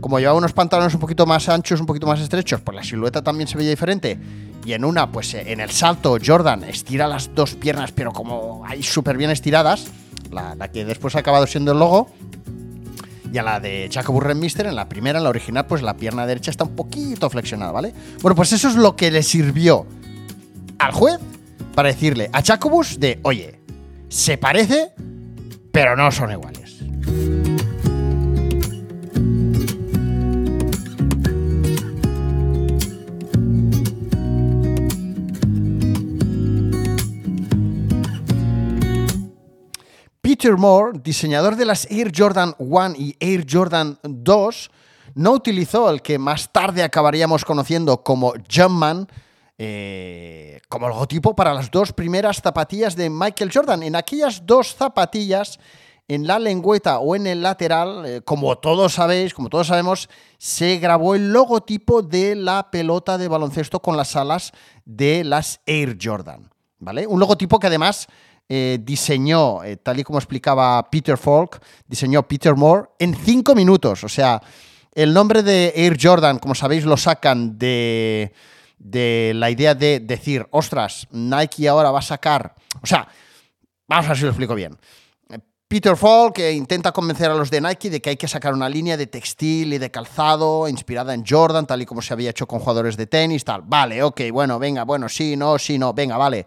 [0.00, 3.22] Como llevaba unos pantalones un poquito más anchos, un poquito más estrechos, pues la silueta
[3.22, 4.18] también se veía diferente.
[4.64, 8.82] Y en una, pues en el salto, Jordan estira las dos piernas, pero como ahí
[8.82, 9.86] súper bien estiradas,
[10.30, 12.08] la, que después ha acabado siendo el logo.
[13.32, 16.26] Y a la de Jacobus Mister, en la primera, en la original, pues la pierna
[16.26, 17.94] derecha está un poquito flexionada, ¿vale?
[18.20, 19.86] Bueno, pues eso es lo que le sirvió
[20.78, 21.18] al juez
[21.74, 23.58] para decirle a Jacobus de, oye,
[24.08, 24.92] se parece,
[25.72, 26.82] pero no son iguales.
[40.42, 44.70] Peter Moore, diseñador de las Air Jordan 1 y Air Jordan 2,
[45.14, 49.06] no utilizó el que más tarde acabaríamos conociendo como Jumpman,
[49.56, 53.84] eh, como logotipo para las dos primeras zapatillas de Michael Jordan.
[53.84, 55.60] En aquellas dos zapatillas,
[56.08, 60.78] en la lengüeta o en el lateral, eh, como todos sabéis, como todos sabemos, se
[60.78, 64.50] grabó el logotipo de la pelota de baloncesto con las alas
[64.84, 66.50] de las Air Jordan.
[66.80, 67.06] ¿Vale?
[67.06, 68.08] Un logotipo que además
[68.54, 74.04] eh, diseñó, eh, tal y como explicaba Peter Falk, diseñó Peter Moore en cinco minutos.
[74.04, 74.42] O sea,
[74.94, 78.32] el nombre de Air Jordan, como sabéis, lo sacan de
[78.82, 82.54] de la idea de decir, ostras, Nike ahora va a sacar.
[82.82, 83.06] O sea,
[83.86, 84.76] vamos a ver si lo explico bien.
[85.68, 88.68] Peter Falk que intenta convencer a los de Nike de que hay que sacar una
[88.68, 92.46] línea de textil y de calzado inspirada en Jordan, tal y como se había hecho
[92.46, 93.62] con jugadores de tenis, tal.
[93.64, 96.44] Vale, ok, bueno, venga, bueno, sí, no, sí, no, venga, vale.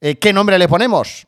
[0.00, 1.27] Eh, ¿Qué nombre le ponemos?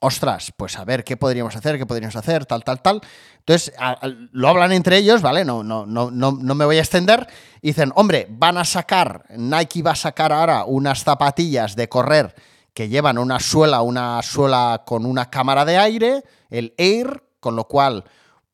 [0.00, 3.00] Ostras, pues a ver qué podríamos hacer, qué podríamos hacer, tal, tal, tal.
[3.38, 3.72] Entonces,
[4.32, 5.44] lo hablan entre ellos, ¿vale?
[5.44, 7.26] No, no, no, no, no me voy a extender.
[7.62, 12.34] Dicen, hombre, van a sacar, Nike va a sacar ahora unas zapatillas de correr
[12.72, 17.64] que llevan una suela, una suela con una cámara de aire, el Air, con lo
[17.64, 18.04] cual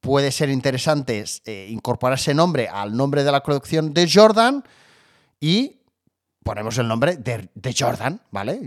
[0.00, 4.64] puede ser interesante eh, incorporar ese nombre al nombre de la colección de Jordan
[5.40, 5.80] y
[6.42, 8.60] ponemos el nombre de Jordan, ¿vale?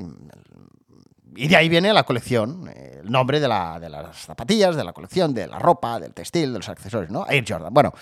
[1.36, 4.94] Y de ahí viene la colección, el nombre de, la- de las zapatillas, de la
[4.94, 7.26] colección, de la ropa, del textil, de los accesorios, ¿no?
[7.30, 7.74] Air Jordan.
[7.74, 7.94] Bueno,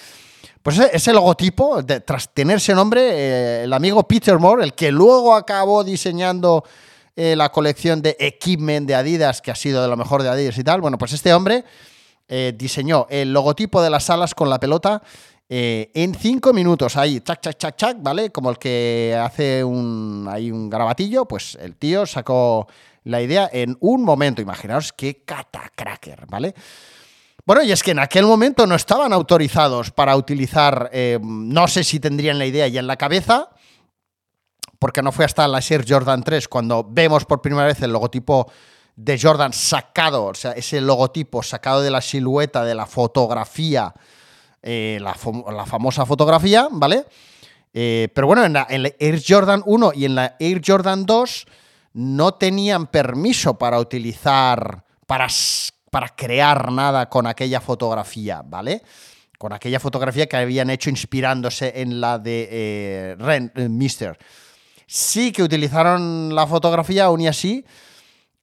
[0.64, 5.36] pues ese, logotipo, tras tener ese nombre, eh, el amigo Peter Moore, el que luego
[5.36, 6.64] acabó diseñando
[7.16, 10.58] eh, la colección de equipment de Adidas, que ha sido de lo mejor de Adidas
[10.58, 11.64] y tal, bueno, pues este hombre
[12.28, 15.02] eh, diseñó el logotipo de las alas con la pelota
[15.50, 18.32] en cinco minutos, ahí, chac, chac, chac, chac, ¿vale?
[18.32, 22.68] Como el que hace un, ahí un grabatillo, pues el tío sacó
[23.08, 24.42] la idea en un momento.
[24.42, 26.54] Imaginaos qué catacracker, ¿vale?
[27.46, 31.84] Bueno, y es que en aquel momento no estaban autorizados para utilizar, eh, no sé
[31.84, 33.50] si tendrían la idea ya en la cabeza,
[34.80, 38.52] porque no fue hasta la Air Jordan 3 cuando vemos por primera vez el logotipo
[38.96, 43.94] de Jordan sacado, o sea, ese logotipo sacado de la silueta, de la fotografía,
[44.62, 47.06] eh, la, fam- la famosa fotografía, ¿vale?
[47.74, 51.06] Eh, pero bueno, en la, en la Air Jordan 1 y en la Air Jordan
[51.06, 51.46] 2
[51.98, 55.28] no tenían permiso para utilizar, para,
[55.90, 58.84] para crear nada con aquella fotografía, ¿vale?
[59.40, 64.16] Con aquella fotografía que habían hecho inspirándose en la de eh, eh, Mister.
[64.86, 67.66] Sí que utilizaron la fotografía, aún así,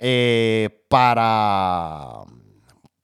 [0.01, 2.25] eh, para,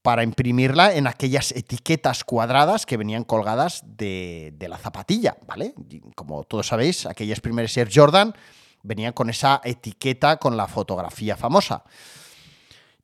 [0.02, 5.74] para imprimirla en aquellas etiquetas cuadradas que venían colgadas de, de la zapatilla, ¿vale?
[6.16, 8.34] Como todos sabéis, aquellas primeras Air Jordan
[8.82, 11.84] venían con esa etiqueta con la fotografía famosa.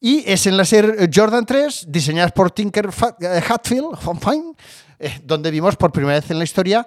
[0.01, 3.97] Y es en la Air Jordan 3, diseñadas por Tinker eh, Hatfield,
[4.99, 6.87] eh, donde vimos por primera vez en la historia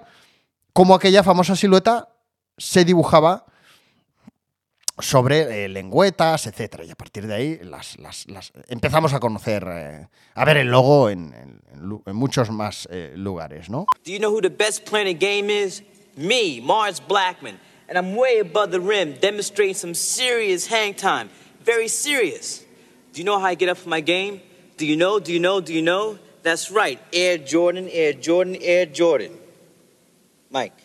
[0.72, 2.08] cómo aquella famosa silueta
[2.56, 3.44] se dibujaba
[4.98, 6.84] sobre eh, lengüetas, etcétera.
[6.84, 10.68] Y a partir de ahí las, las- las- empezamos a conocer, eh, a ver el
[10.68, 12.86] logo en, en- muchos más
[13.16, 13.86] lugares, ¿no?
[14.04, 15.82] Do you know who the best the game is?
[16.16, 17.58] Me, Mars Blackman.
[17.90, 21.28] And I'm way above the rim, demonstrating some serious hang time.
[21.64, 22.64] Very serious.
[23.12, 24.40] Do you know how I get up for my game?
[24.76, 26.16] Do you know, do you know, do you know?
[26.44, 27.00] That's right.
[27.12, 29.36] Air Jordan, Air Jordan, Air Jordan.
[30.50, 30.76] Mike,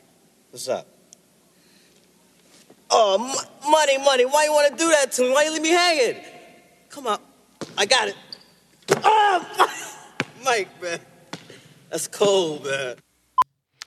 [0.49, 0.87] what's up?
[2.89, 4.25] Oh, m- money, money.
[4.25, 5.29] Why you want to do that to me?
[5.29, 6.23] Why you leave me hanging?
[6.89, 7.19] Come on.
[7.77, 8.15] I got it.
[9.03, 9.69] Oh,
[10.43, 10.99] Mike, man.
[11.91, 12.95] That's cold, man.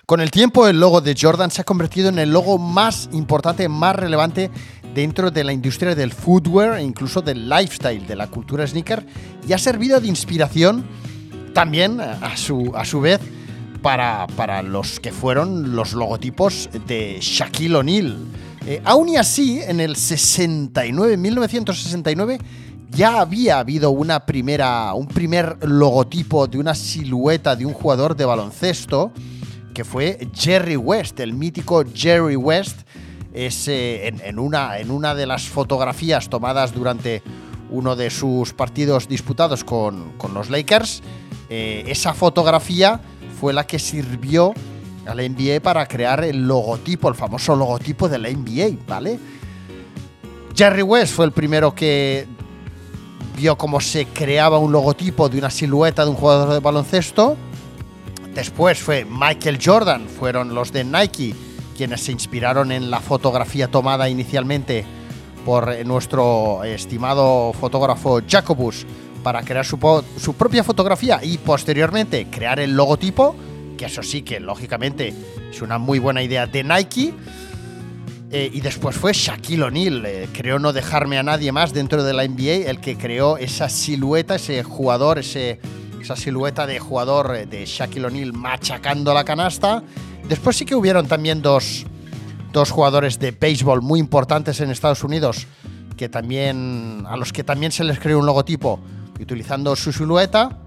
[0.09, 3.69] Con el tiempo, el logo de Jordan se ha convertido en el logo más importante,
[3.69, 4.51] más relevante
[4.95, 9.05] dentro de la industria del footwear e incluso del lifestyle, de la cultura sneaker,
[9.47, 10.87] y ha servido de inspiración
[11.53, 13.21] también, a su, a su vez,
[13.83, 18.17] para, para los que fueron los logotipos de Shaquille O'Neal.
[18.67, 22.39] Eh, aún y así, en el 69, 1969,
[22.89, 28.25] ya había habido una primera, un primer logotipo de una silueta de un jugador de
[28.25, 29.13] baloncesto
[29.79, 32.81] que fue Jerry West, el mítico Jerry West,
[33.33, 37.23] es, en, en una, en una de las fotografías tomadas durante
[37.71, 41.01] uno de sus partidos disputados con, con los Lakers.
[41.49, 43.01] eh, esa fotografía
[43.41, 44.53] fue la que sirvió
[45.07, 49.17] a la NBA para crear el logotipo, el famoso logotipo de la NBA, ¿vale?
[50.57, 52.27] Jerry West fue el primero que
[53.37, 57.37] vio cómo se creaba un logotipo de una silueta de un jugador de baloncesto.
[58.39, 61.35] Después fue Michael Jordan, fueron los de Nike
[61.77, 64.85] quienes se inspiraron en la fotografía tomada inicialmente
[65.45, 68.87] por eh, nuestro estimado fotógrafo Jacobus
[69.25, 73.35] para crear su, propia fotografía y posteriormente crear el logotipo,
[73.77, 75.13] que eso sí que lógicamente
[75.51, 77.15] es una muy buena idea de Nike.
[78.31, 82.13] Eh, y después fue Shaquille O'Neal, eh, creo no dejarme a nadie más dentro de
[82.13, 85.59] la NBA, el que creó esa silueta, ese jugador, ese,
[86.01, 89.83] esa silueta de jugador eh, de Shaquille O'Neal machacando la canasta.
[90.29, 91.87] Después sí que hubieron también dos,
[92.53, 95.47] dos jugadores de béisbol muy importantes en Estados Unidos,
[95.97, 98.81] que también, a los que también se les creó un logotipo
[99.21, 100.59] utilizando su silueta.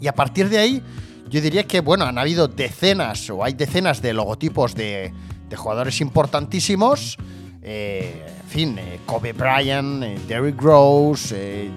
[0.00, 0.82] Y a partir de ahí,
[1.28, 5.12] yo diría que, bueno, han habido decenas o hay decenas de logotipos de,
[5.48, 7.16] de jugadores importantísimos.
[7.62, 11.68] Eh, en fin, eh, Kobe Bryant, eh, Derrick Rose,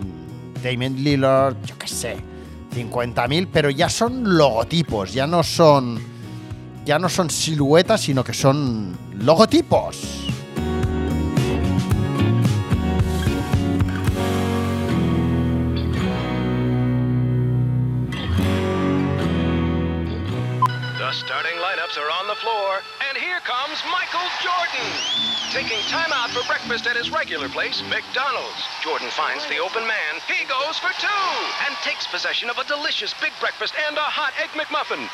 [0.63, 2.17] Damon Lillard, yo qué sé,
[2.73, 5.99] 50.000, pero ya son logotipos, ya no son,
[6.85, 10.18] ya no son siluetas, sino que son logotipos.
[25.49, 28.61] Taking time out for breakfast at his regular place, McDonald's.
[28.83, 30.21] Jordan finds the open man.
[30.29, 31.25] He goes for two
[31.65, 35.09] and takes possession of a delicious big breakfast and a hot Egg McMuffin.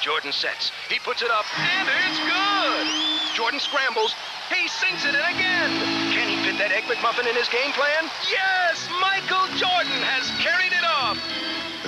[0.00, 0.72] Jordan sets.
[0.88, 2.86] He puts it up, and it's good.
[3.36, 4.16] Jordan scrambles.
[4.48, 5.70] He sinks it in again.
[6.16, 8.08] Can he fit that Egg McMuffin in his game plan?
[8.32, 8.88] Yes!
[9.04, 11.20] Michael Jordan has carried it off!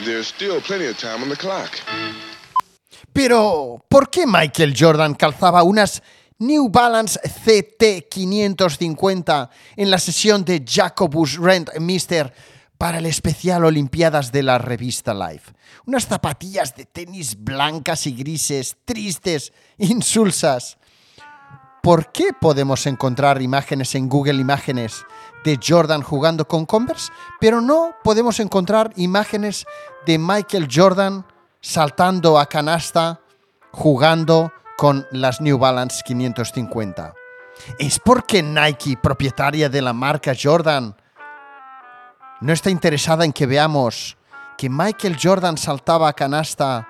[0.05, 1.81] There's still plenty of time on the clock.
[3.15, 6.03] Pero, ¿por qué Michael Jordan calzaba unas
[6.39, 12.35] New Balance CT550 en la sesión de Jacobus Rent Mister
[12.77, 15.55] para el especial Olimpiadas de la revista Life?
[15.87, 20.77] Unas zapatillas de tenis blancas y grises, tristes, insulsas.
[21.83, 25.07] ¿Por qué podemos encontrar imágenes en Google Imágenes
[25.43, 27.11] de Jordan jugando con Converse,
[27.41, 29.65] pero no podemos encontrar imágenes
[30.05, 31.25] de Michael Jordan
[31.63, 33.23] saltando a canasta
[33.71, 37.15] jugando con las New Balance 550?
[37.79, 40.97] ¿Es porque Nike, propietaria de la marca Jordan,
[42.41, 44.17] no está interesada en que veamos
[44.59, 46.87] que Michael Jordan saltaba a canasta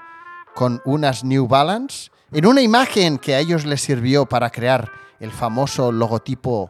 [0.55, 2.11] con unas New Balance?
[2.33, 6.69] En una imagen que a ellos les sirvió para crear el famoso logotipo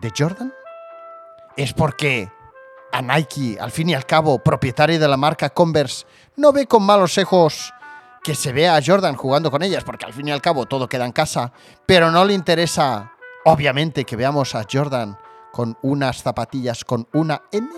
[0.00, 0.52] de Jordan?
[1.56, 2.30] ¿Es porque
[2.92, 6.06] a Nike, al fin y al cabo, propietaria de la marca Converse,
[6.36, 7.72] no ve con malos ojos
[8.22, 10.88] que se vea a Jordan jugando con ellas, porque al fin y al cabo todo
[10.88, 11.52] queda en casa,
[11.86, 13.12] pero no le interesa,
[13.44, 15.16] obviamente, que veamos a Jordan
[15.58, 17.68] con unas zapatillas con una N?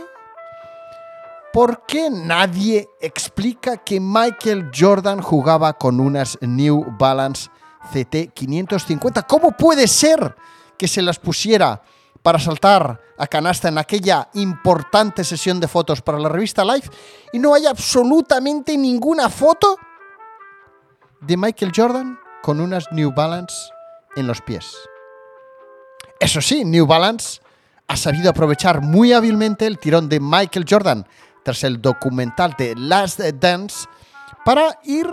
[1.52, 7.50] ¿Por qué nadie explica que Michael Jordan jugaba con unas New Balance
[7.92, 9.22] CT 550?
[9.22, 10.36] ¿Cómo puede ser
[10.76, 11.82] que se las pusiera
[12.22, 16.90] para saltar a canasta en aquella importante sesión de fotos para la revista Life
[17.32, 19.78] y no hay absolutamente ninguna foto
[21.20, 23.54] de Michael Jordan con unas New Balance
[24.16, 24.76] en los pies.
[26.18, 27.40] Eso sí, New Balance
[27.88, 31.06] ha sabido aprovechar muy hábilmente el tirón de Michael Jordan
[31.44, 33.86] tras el documental de Last Dance
[34.44, 35.08] para ir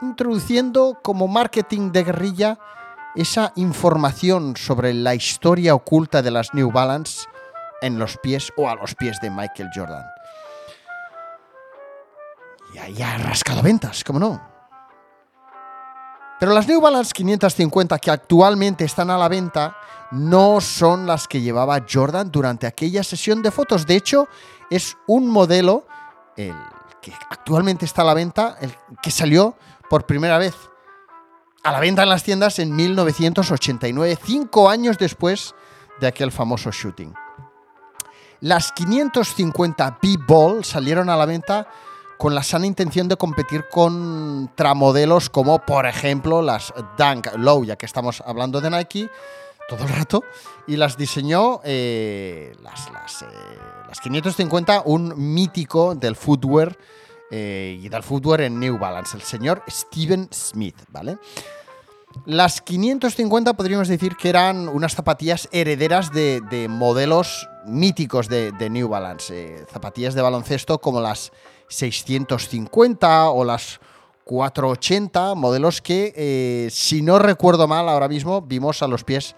[0.00, 2.58] introduciendo como marketing de guerrilla
[3.14, 7.26] esa información sobre la historia oculta de las New Balance
[7.80, 10.04] en los pies o a los pies de Michael Jordan.
[12.74, 14.51] Y ahí ha rascado ventas, ¿cómo no?
[16.42, 19.76] Pero las New Balance 550 que actualmente están a la venta
[20.10, 23.86] no son las que llevaba Jordan durante aquella sesión de fotos.
[23.86, 24.26] De hecho,
[24.68, 25.86] es un modelo,
[26.36, 26.52] el
[27.00, 29.54] que actualmente está a la venta, el que salió
[29.88, 30.56] por primera vez
[31.62, 35.54] a la venta en las tiendas en 1989, cinco años después
[36.00, 37.14] de aquel famoso shooting.
[38.40, 41.68] Las 550 B-Ball salieron a la venta
[42.22, 47.74] con la sana intención de competir contra modelos como, por ejemplo, las Dunk Low, ya
[47.74, 49.10] que estamos hablando de Nike
[49.68, 50.22] todo el rato,
[50.68, 53.26] y las diseñó eh, las, las, eh,
[53.88, 56.78] las 550, un mítico del footwear
[57.28, 61.18] eh, y del footwear en New Balance, el señor Steven Smith, ¿vale?
[62.24, 68.88] Las 550 podríamos decir que eran unas zapatillas herederas de, de modelos míticos de, New
[68.88, 71.32] Balance, eh, zapatillas de baloncesto como las
[71.72, 73.80] 650 o las
[74.24, 79.34] 480, modelos que, eh, si no recuerdo mal ahora mismo, vimos a los pies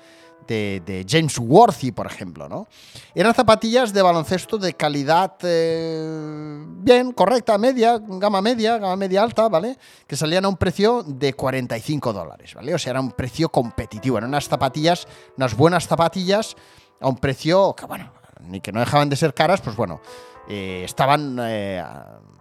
[0.46, 2.48] de, James Worthy, por ejemplo.
[2.48, 2.66] ¿no?
[3.14, 9.48] Eran zapatillas de baloncesto de calidad eh, bien, correcta, media, gama media, gama media alta,
[9.48, 9.78] ¿vale?
[10.06, 12.74] Que salían a un precio de 45 dólares, ¿vale?
[12.74, 14.18] O sea, era un precio competitivo.
[14.18, 15.06] Eran unas zapatillas,
[15.36, 16.56] unas buenas zapatillas
[17.00, 20.00] a un precio que, bueno, ni que no dejaban de ser caras, pues bueno,
[20.48, 21.38] eh, estaban...
[21.40, 21.82] eh,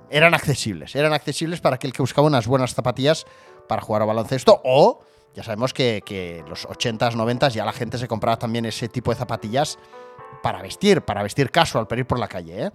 [0.10, 3.26] eran accesibles, eran accesibles para aquel que buscaba unas buenas zapatillas
[3.68, 5.02] para jugar a baloncesto o
[5.34, 9.12] ya sabemos que, que los 80s, 90s ya la gente se compraba también ese tipo
[9.12, 9.80] de zapatillas
[10.44, 12.66] para vestir, para vestir casual, para ir por la calle.
[12.66, 12.72] ¿eh?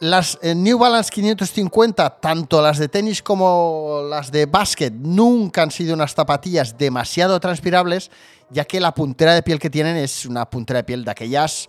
[0.00, 5.70] Las eh, New Balance 550, tanto las de tenis como las de básquet, nunca han
[5.70, 8.10] sido unas zapatillas demasiado transpirables,
[8.50, 11.68] ya que la puntera de piel que tienen es una puntera de piel de aquellas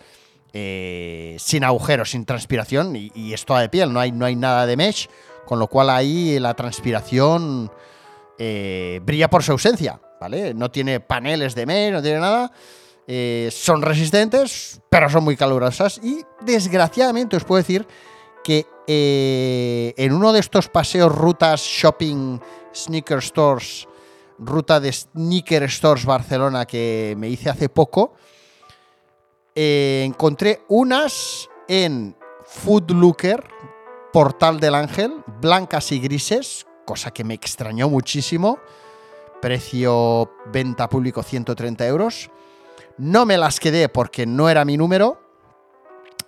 [0.53, 4.35] eh, sin agujeros, sin transpiración, y, y es toda de piel, no hay, no hay
[4.35, 5.07] nada de mesh,
[5.45, 7.71] con lo cual ahí la transpiración
[8.37, 10.53] eh, brilla por su ausencia, ¿vale?
[10.53, 12.51] No tiene paneles de mesh, no tiene nada.
[13.07, 15.99] eh, son resistentes, pero son muy calurosas.
[16.03, 17.87] Y desgraciadamente os puedo decir
[18.43, 18.65] que
[19.97, 22.39] en uno de estos paseos, rutas, shopping,
[22.73, 23.87] sneaker stores,
[24.39, 28.13] ruta de Sneaker Stores Barcelona que me hice hace poco,
[29.59, 33.43] eh, encontré unas en Food Looker,
[34.13, 38.59] Portal del Ángel, blancas y grises, cosa que me extrañó muchísimo.
[39.41, 42.29] Precio venta público 130 euros.
[42.99, 45.19] No me las quedé porque no era mi número.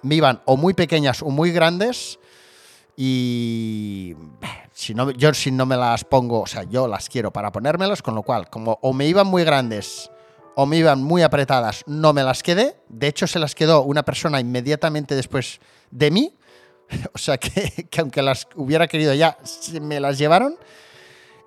[0.01, 2.17] Me iban o muy pequeñas o muy grandes.
[2.97, 4.15] Y
[4.73, 8.01] si no, yo si no me las pongo, o sea, yo las quiero para ponérmelas,
[8.01, 10.09] con lo cual, como o me iban muy grandes
[10.61, 12.75] o me iban muy apretadas, no me las quedé.
[12.89, 16.35] De hecho, se las quedó una persona inmediatamente después de mí.
[17.13, 19.37] O sea que, que aunque las hubiera querido ya,
[19.79, 20.57] me las llevaron.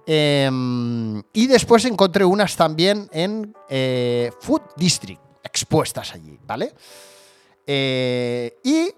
[0.06, 6.72] Em, y después encontré unas también en eh, Food District, expuestas allí, ¿vale?
[7.66, 8.94] Eh, y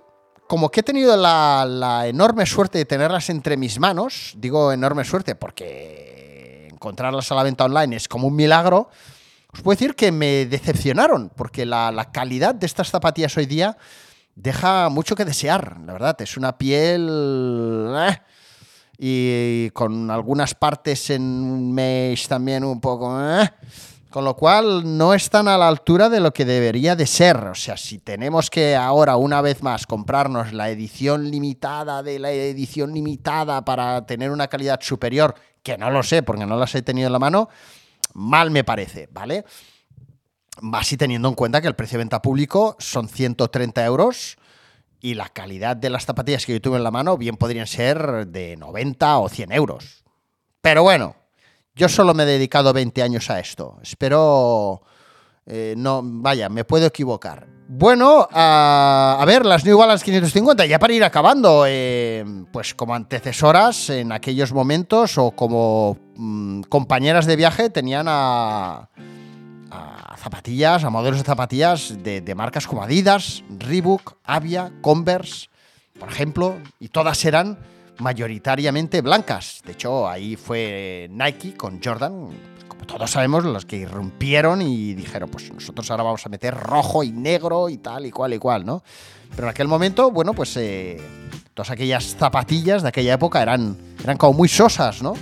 [0.47, 5.35] como que he tenido la enorme suerte de tenerlas entre mis manos, digo enorme suerte
[5.35, 8.91] porque encontrarlas a la venta online es como un milagro,
[9.55, 13.77] os puedo decir que me decepcionaron, porque la, la calidad de estas zapatillas hoy día
[14.35, 16.21] deja mucho que desear, la verdad.
[16.21, 17.09] Es una piel.
[17.97, 18.19] eh,
[18.99, 23.17] y con algunas partes en mesh también un poco.
[23.21, 23.49] eh,
[24.11, 27.37] con lo cual no están a la altura de lo que debería de ser.
[27.37, 32.31] O sea, si tenemos que ahora una vez más comprarnos la edición limitada de la
[32.31, 35.35] edición limitada para tener una calidad superior,
[35.65, 37.49] que no lo sé porque no las he tenido en la mano,
[38.15, 39.45] mal me parece, ¿vale?
[40.61, 44.39] Más y teniendo en cuenta que el precio de venta público son 130 euros
[45.01, 48.27] y la calidad de las zapatillas que yo tuve en la mano bien podrían ser
[48.27, 50.05] de 90 o 100 euros.
[50.63, 51.17] Pero bueno,
[51.75, 53.79] yo solo me he dedicado 20 años a esto.
[53.83, 54.83] Espero...
[55.47, 57.47] eh, no, vaya, me puedo equivocar.
[57.67, 63.89] Bueno, a, ver, las New Balance 550, ya para ir acabando, eh, pues como antecesoras
[63.89, 68.91] en aquellos momentos o como mm, compañeras de viaje tenían a,
[69.71, 75.49] a zapatillas, a modelos de zapatillas de, de marcas como Adidas, Reebok, Avia, Converse,
[75.99, 77.59] por ejemplo, y todas eran
[77.99, 79.63] mayoritariamente blancas.
[79.65, 82.29] De hecho, ahí fue Nike con Jordan,
[82.87, 87.13] todos sabemos, los que irrumpieron y dijeron, pues nosotros ahora vamos a meter rojo y
[87.13, 88.83] negro y tal y cual y cual, ¿no?
[89.31, 91.01] Pero en aquel momento, bueno, pues eh,
[91.55, 95.15] todas aquellas zapatillas de aquella época eran, eran como muy sosas, ¿no?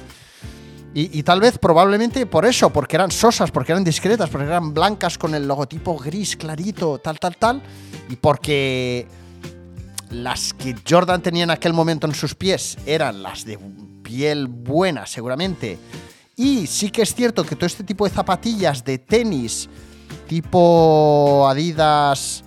[0.94, 4.74] Y, y tal vez probablemente por eso, porque eran sosas, porque eran discretas, porque eran
[4.74, 7.62] blancas con el logotipo gris clarito, tal, tal, tal,
[8.10, 9.06] y porque
[10.10, 13.58] las que Jordan tenía en aquel momento en sus pies eran las de
[14.02, 15.78] piel buena, seguramente.
[16.36, 19.68] Y sí que es cierto que todo este tipo de zapatillas de tenis,
[20.26, 22.42] tipo Adidas,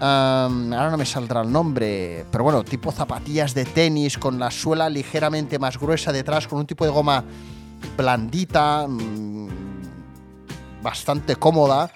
[0.00, 4.88] ahora no me saldrá el nombre, pero bueno, tipo zapatillas de tenis con la suela
[4.88, 7.24] ligeramente más gruesa detrás, con un tipo de goma
[7.96, 9.48] blandita, mm,
[10.82, 11.90] bastante cómoda,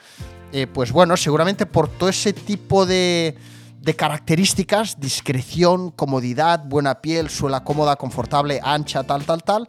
[0.52, 3.36] eh, pues bueno, seguramente por todo ese tipo de,
[3.80, 9.68] de características, discreción, comodidad, buena piel, suela cómoda, confortable, ancha, tal, tal, tal,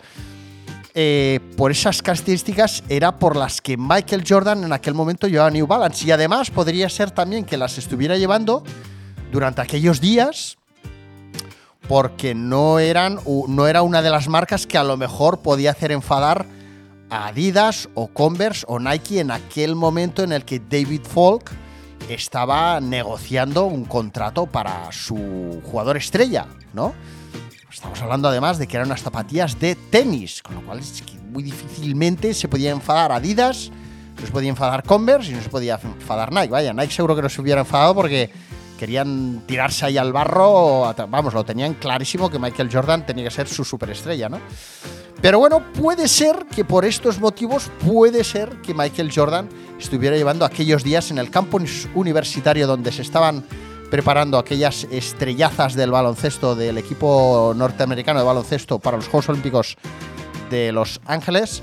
[0.95, 5.65] eh, por esas características era por las que Michael Jordan en aquel momento llevaba New
[5.65, 6.05] Balance.
[6.05, 8.63] Y además podría ser también que las estuviera llevando
[9.31, 10.57] durante aquellos días
[11.87, 15.91] porque no, eran, no era una de las marcas que a lo mejor podía hacer
[15.91, 16.45] enfadar
[17.09, 21.51] a Adidas o Converse o Nike en aquel momento en el que David Falk
[22.09, 26.93] estaba negociando un contrato para su jugador estrella, ¿no?
[27.73, 31.17] Estamos hablando además de que eran unas zapatillas de tenis, con lo cual es que
[31.17, 33.71] muy difícilmente se podía enfadar Adidas,
[34.19, 36.49] no se podía enfadar Converse y no se podía enfadar Nike.
[36.49, 38.29] Vaya, Nike seguro que no se hubiera enfadado porque
[38.77, 40.93] querían tirarse ahí al barro.
[41.09, 44.39] Vamos, lo tenían clarísimo que Michael Jordan tenía que ser su superestrella, ¿no?
[45.19, 49.49] Pero bueno, puede ser que por estos motivos, puede ser que Michael Jordan
[49.79, 53.43] estuviera llevando aquellos días en el campus universitario donde se estaban
[53.93, 59.77] preparando aquellas estrellazas del baloncesto del equipo norteamericano de baloncesto para los Juegos Olímpicos
[60.49, 61.61] de Los Ángeles.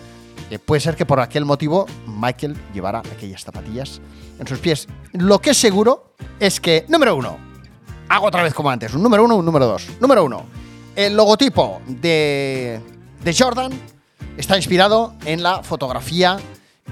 [0.64, 4.00] Puede ser que por aquel motivo Michael llevara aquellas zapatillas
[4.38, 4.86] en sus pies.
[5.12, 7.36] Lo que es seguro es que, número uno,
[8.08, 9.88] hago otra vez como antes, un número uno, un número dos.
[10.00, 10.44] Número uno,
[10.94, 12.80] el logotipo de,
[13.24, 13.72] de Jordan
[14.36, 16.38] está inspirado en la fotografía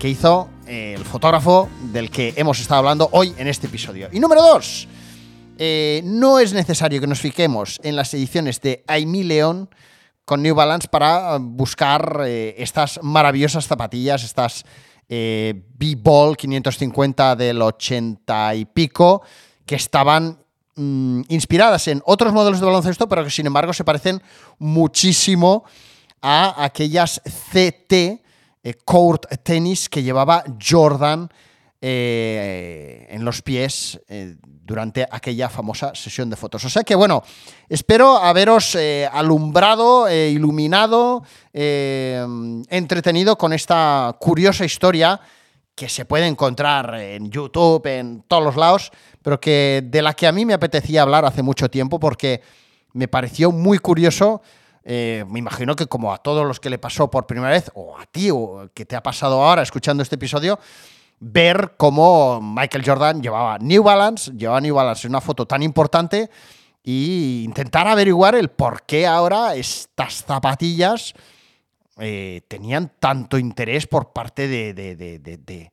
[0.01, 4.09] que hizo el fotógrafo del que hemos estado hablando hoy en este episodio.
[4.11, 4.89] Y número dos,
[5.59, 9.69] eh, no es necesario que nos fijemos en las ediciones de Aimee León
[10.25, 14.65] con New Balance para buscar eh, estas maravillosas zapatillas, estas
[15.09, 19.23] eh, B-Ball 550 del 80 y pico,
[19.65, 20.39] que estaban
[20.77, 24.23] mm, inspiradas en otros modelos de baloncesto, pero que sin embargo se parecen
[24.59, 25.65] muchísimo
[26.21, 31.31] a aquellas CT eh, Court Tennis que llevaba Jordan
[31.81, 36.65] eh, en los pies eh, durante aquella famosa sesión de fotos.
[36.65, 37.23] O sea que bueno,
[37.69, 41.23] espero haberos eh, alumbrado, iluminado,
[41.53, 45.21] entretenido con esta curiosa historia
[45.77, 48.91] que se puede encontrar en YouTube, en todos los lados,
[49.23, 52.43] pero que de la que a mí me apetecía hablar hace mucho tiempo porque
[52.93, 54.43] me pareció muy curioso.
[54.85, 58.05] me imagino que como a todos los que le pasó por primera vez, o a
[58.07, 60.59] ti, o que te ha pasado ahora escuchando este episodio,
[61.21, 66.31] ver cómo Michael Jordan llevaba New Balance, llevaba New Balance en una foto tan importante
[66.85, 71.15] e intentar averiguar el por qué ahora estas zapatillas
[71.99, 75.71] eh, tenían tanto interés por parte de,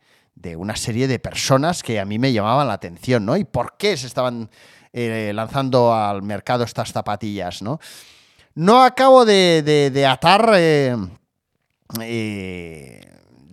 [0.57, 3.35] una serie de personas que a mí me llamaban la atención, ¿no?
[3.37, 4.49] Y por qué se estaban
[4.93, 7.79] eh, lanzando al mercado estas zapatillas, ¿no?
[8.55, 10.95] No acabo de, atar, eh,
[11.99, 13.01] eh,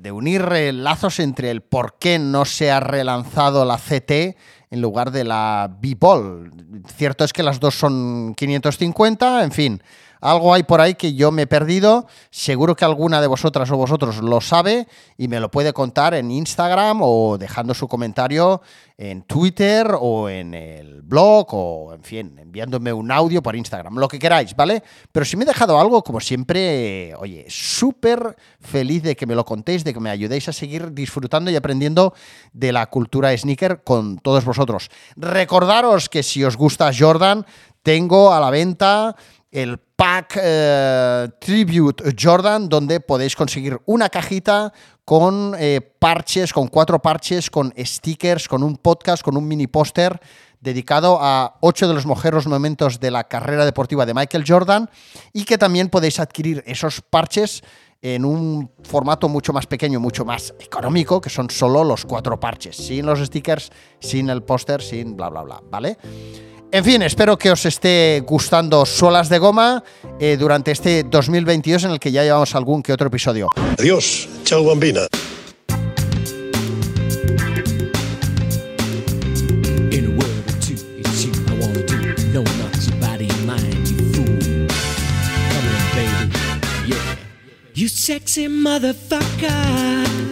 [0.02, 0.42] de unir
[0.74, 4.36] lazos entre el por qué no se ha relanzado la CT
[4.70, 6.50] en lugar de la B-Ball.
[6.96, 9.82] Cierto es que las dos son 550, en fin,
[10.22, 12.06] algo hay por ahí que yo me he perdido.
[12.30, 14.86] Seguro que alguna de vosotras o vosotros lo sabe
[15.18, 18.62] y me lo puede contar en Instagram o dejando su comentario
[18.96, 24.06] en Twitter o en el blog o, en fin, enviándome un audio por Instagram, lo
[24.06, 24.84] que queráis, ¿vale?
[25.10, 29.44] Pero si me he dejado algo, como siempre, oye, súper feliz de que me lo
[29.44, 32.14] contéis, de que me ayudéis a seguir disfrutando y aprendiendo
[32.52, 34.88] de la cultura sneaker con todos vosotros.
[35.16, 37.44] Recordaros que si os gusta Jordan,
[37.82, 39.16] tengo a la venta
[39.50, 44.72] el pack eh, Tribute Jordan, donde podéis conseguir una cajita
[45.04, 50.20] con eh, parches, con cuatro parches, con stickers, con un podcast, con un mini póster
[50.60, 54.90] dedicado a ocho de los mejores momentos de la carrera deportiva de Michael Jordan
[55.32, 57.62] y que también podéis adquirir esos parches
[58.00, 62.74] en un formato mucho más pequeño, mucho más económico, que son solo los cuatro parches,
[62.76, 65.96] sin los stickers, sin el póster, sin bla, bla, bla, ¿vale?
[66.74, 69.84] En fin, espero que os esté gustando Solas de Goma
[70.18, 73.50] eh, durante este 2022 en el que ya llevamos algún que otro episodio.
[73.78, 75.02] Adiós, chao bambina.
[87.74, 90.31] You sexy motherfucker.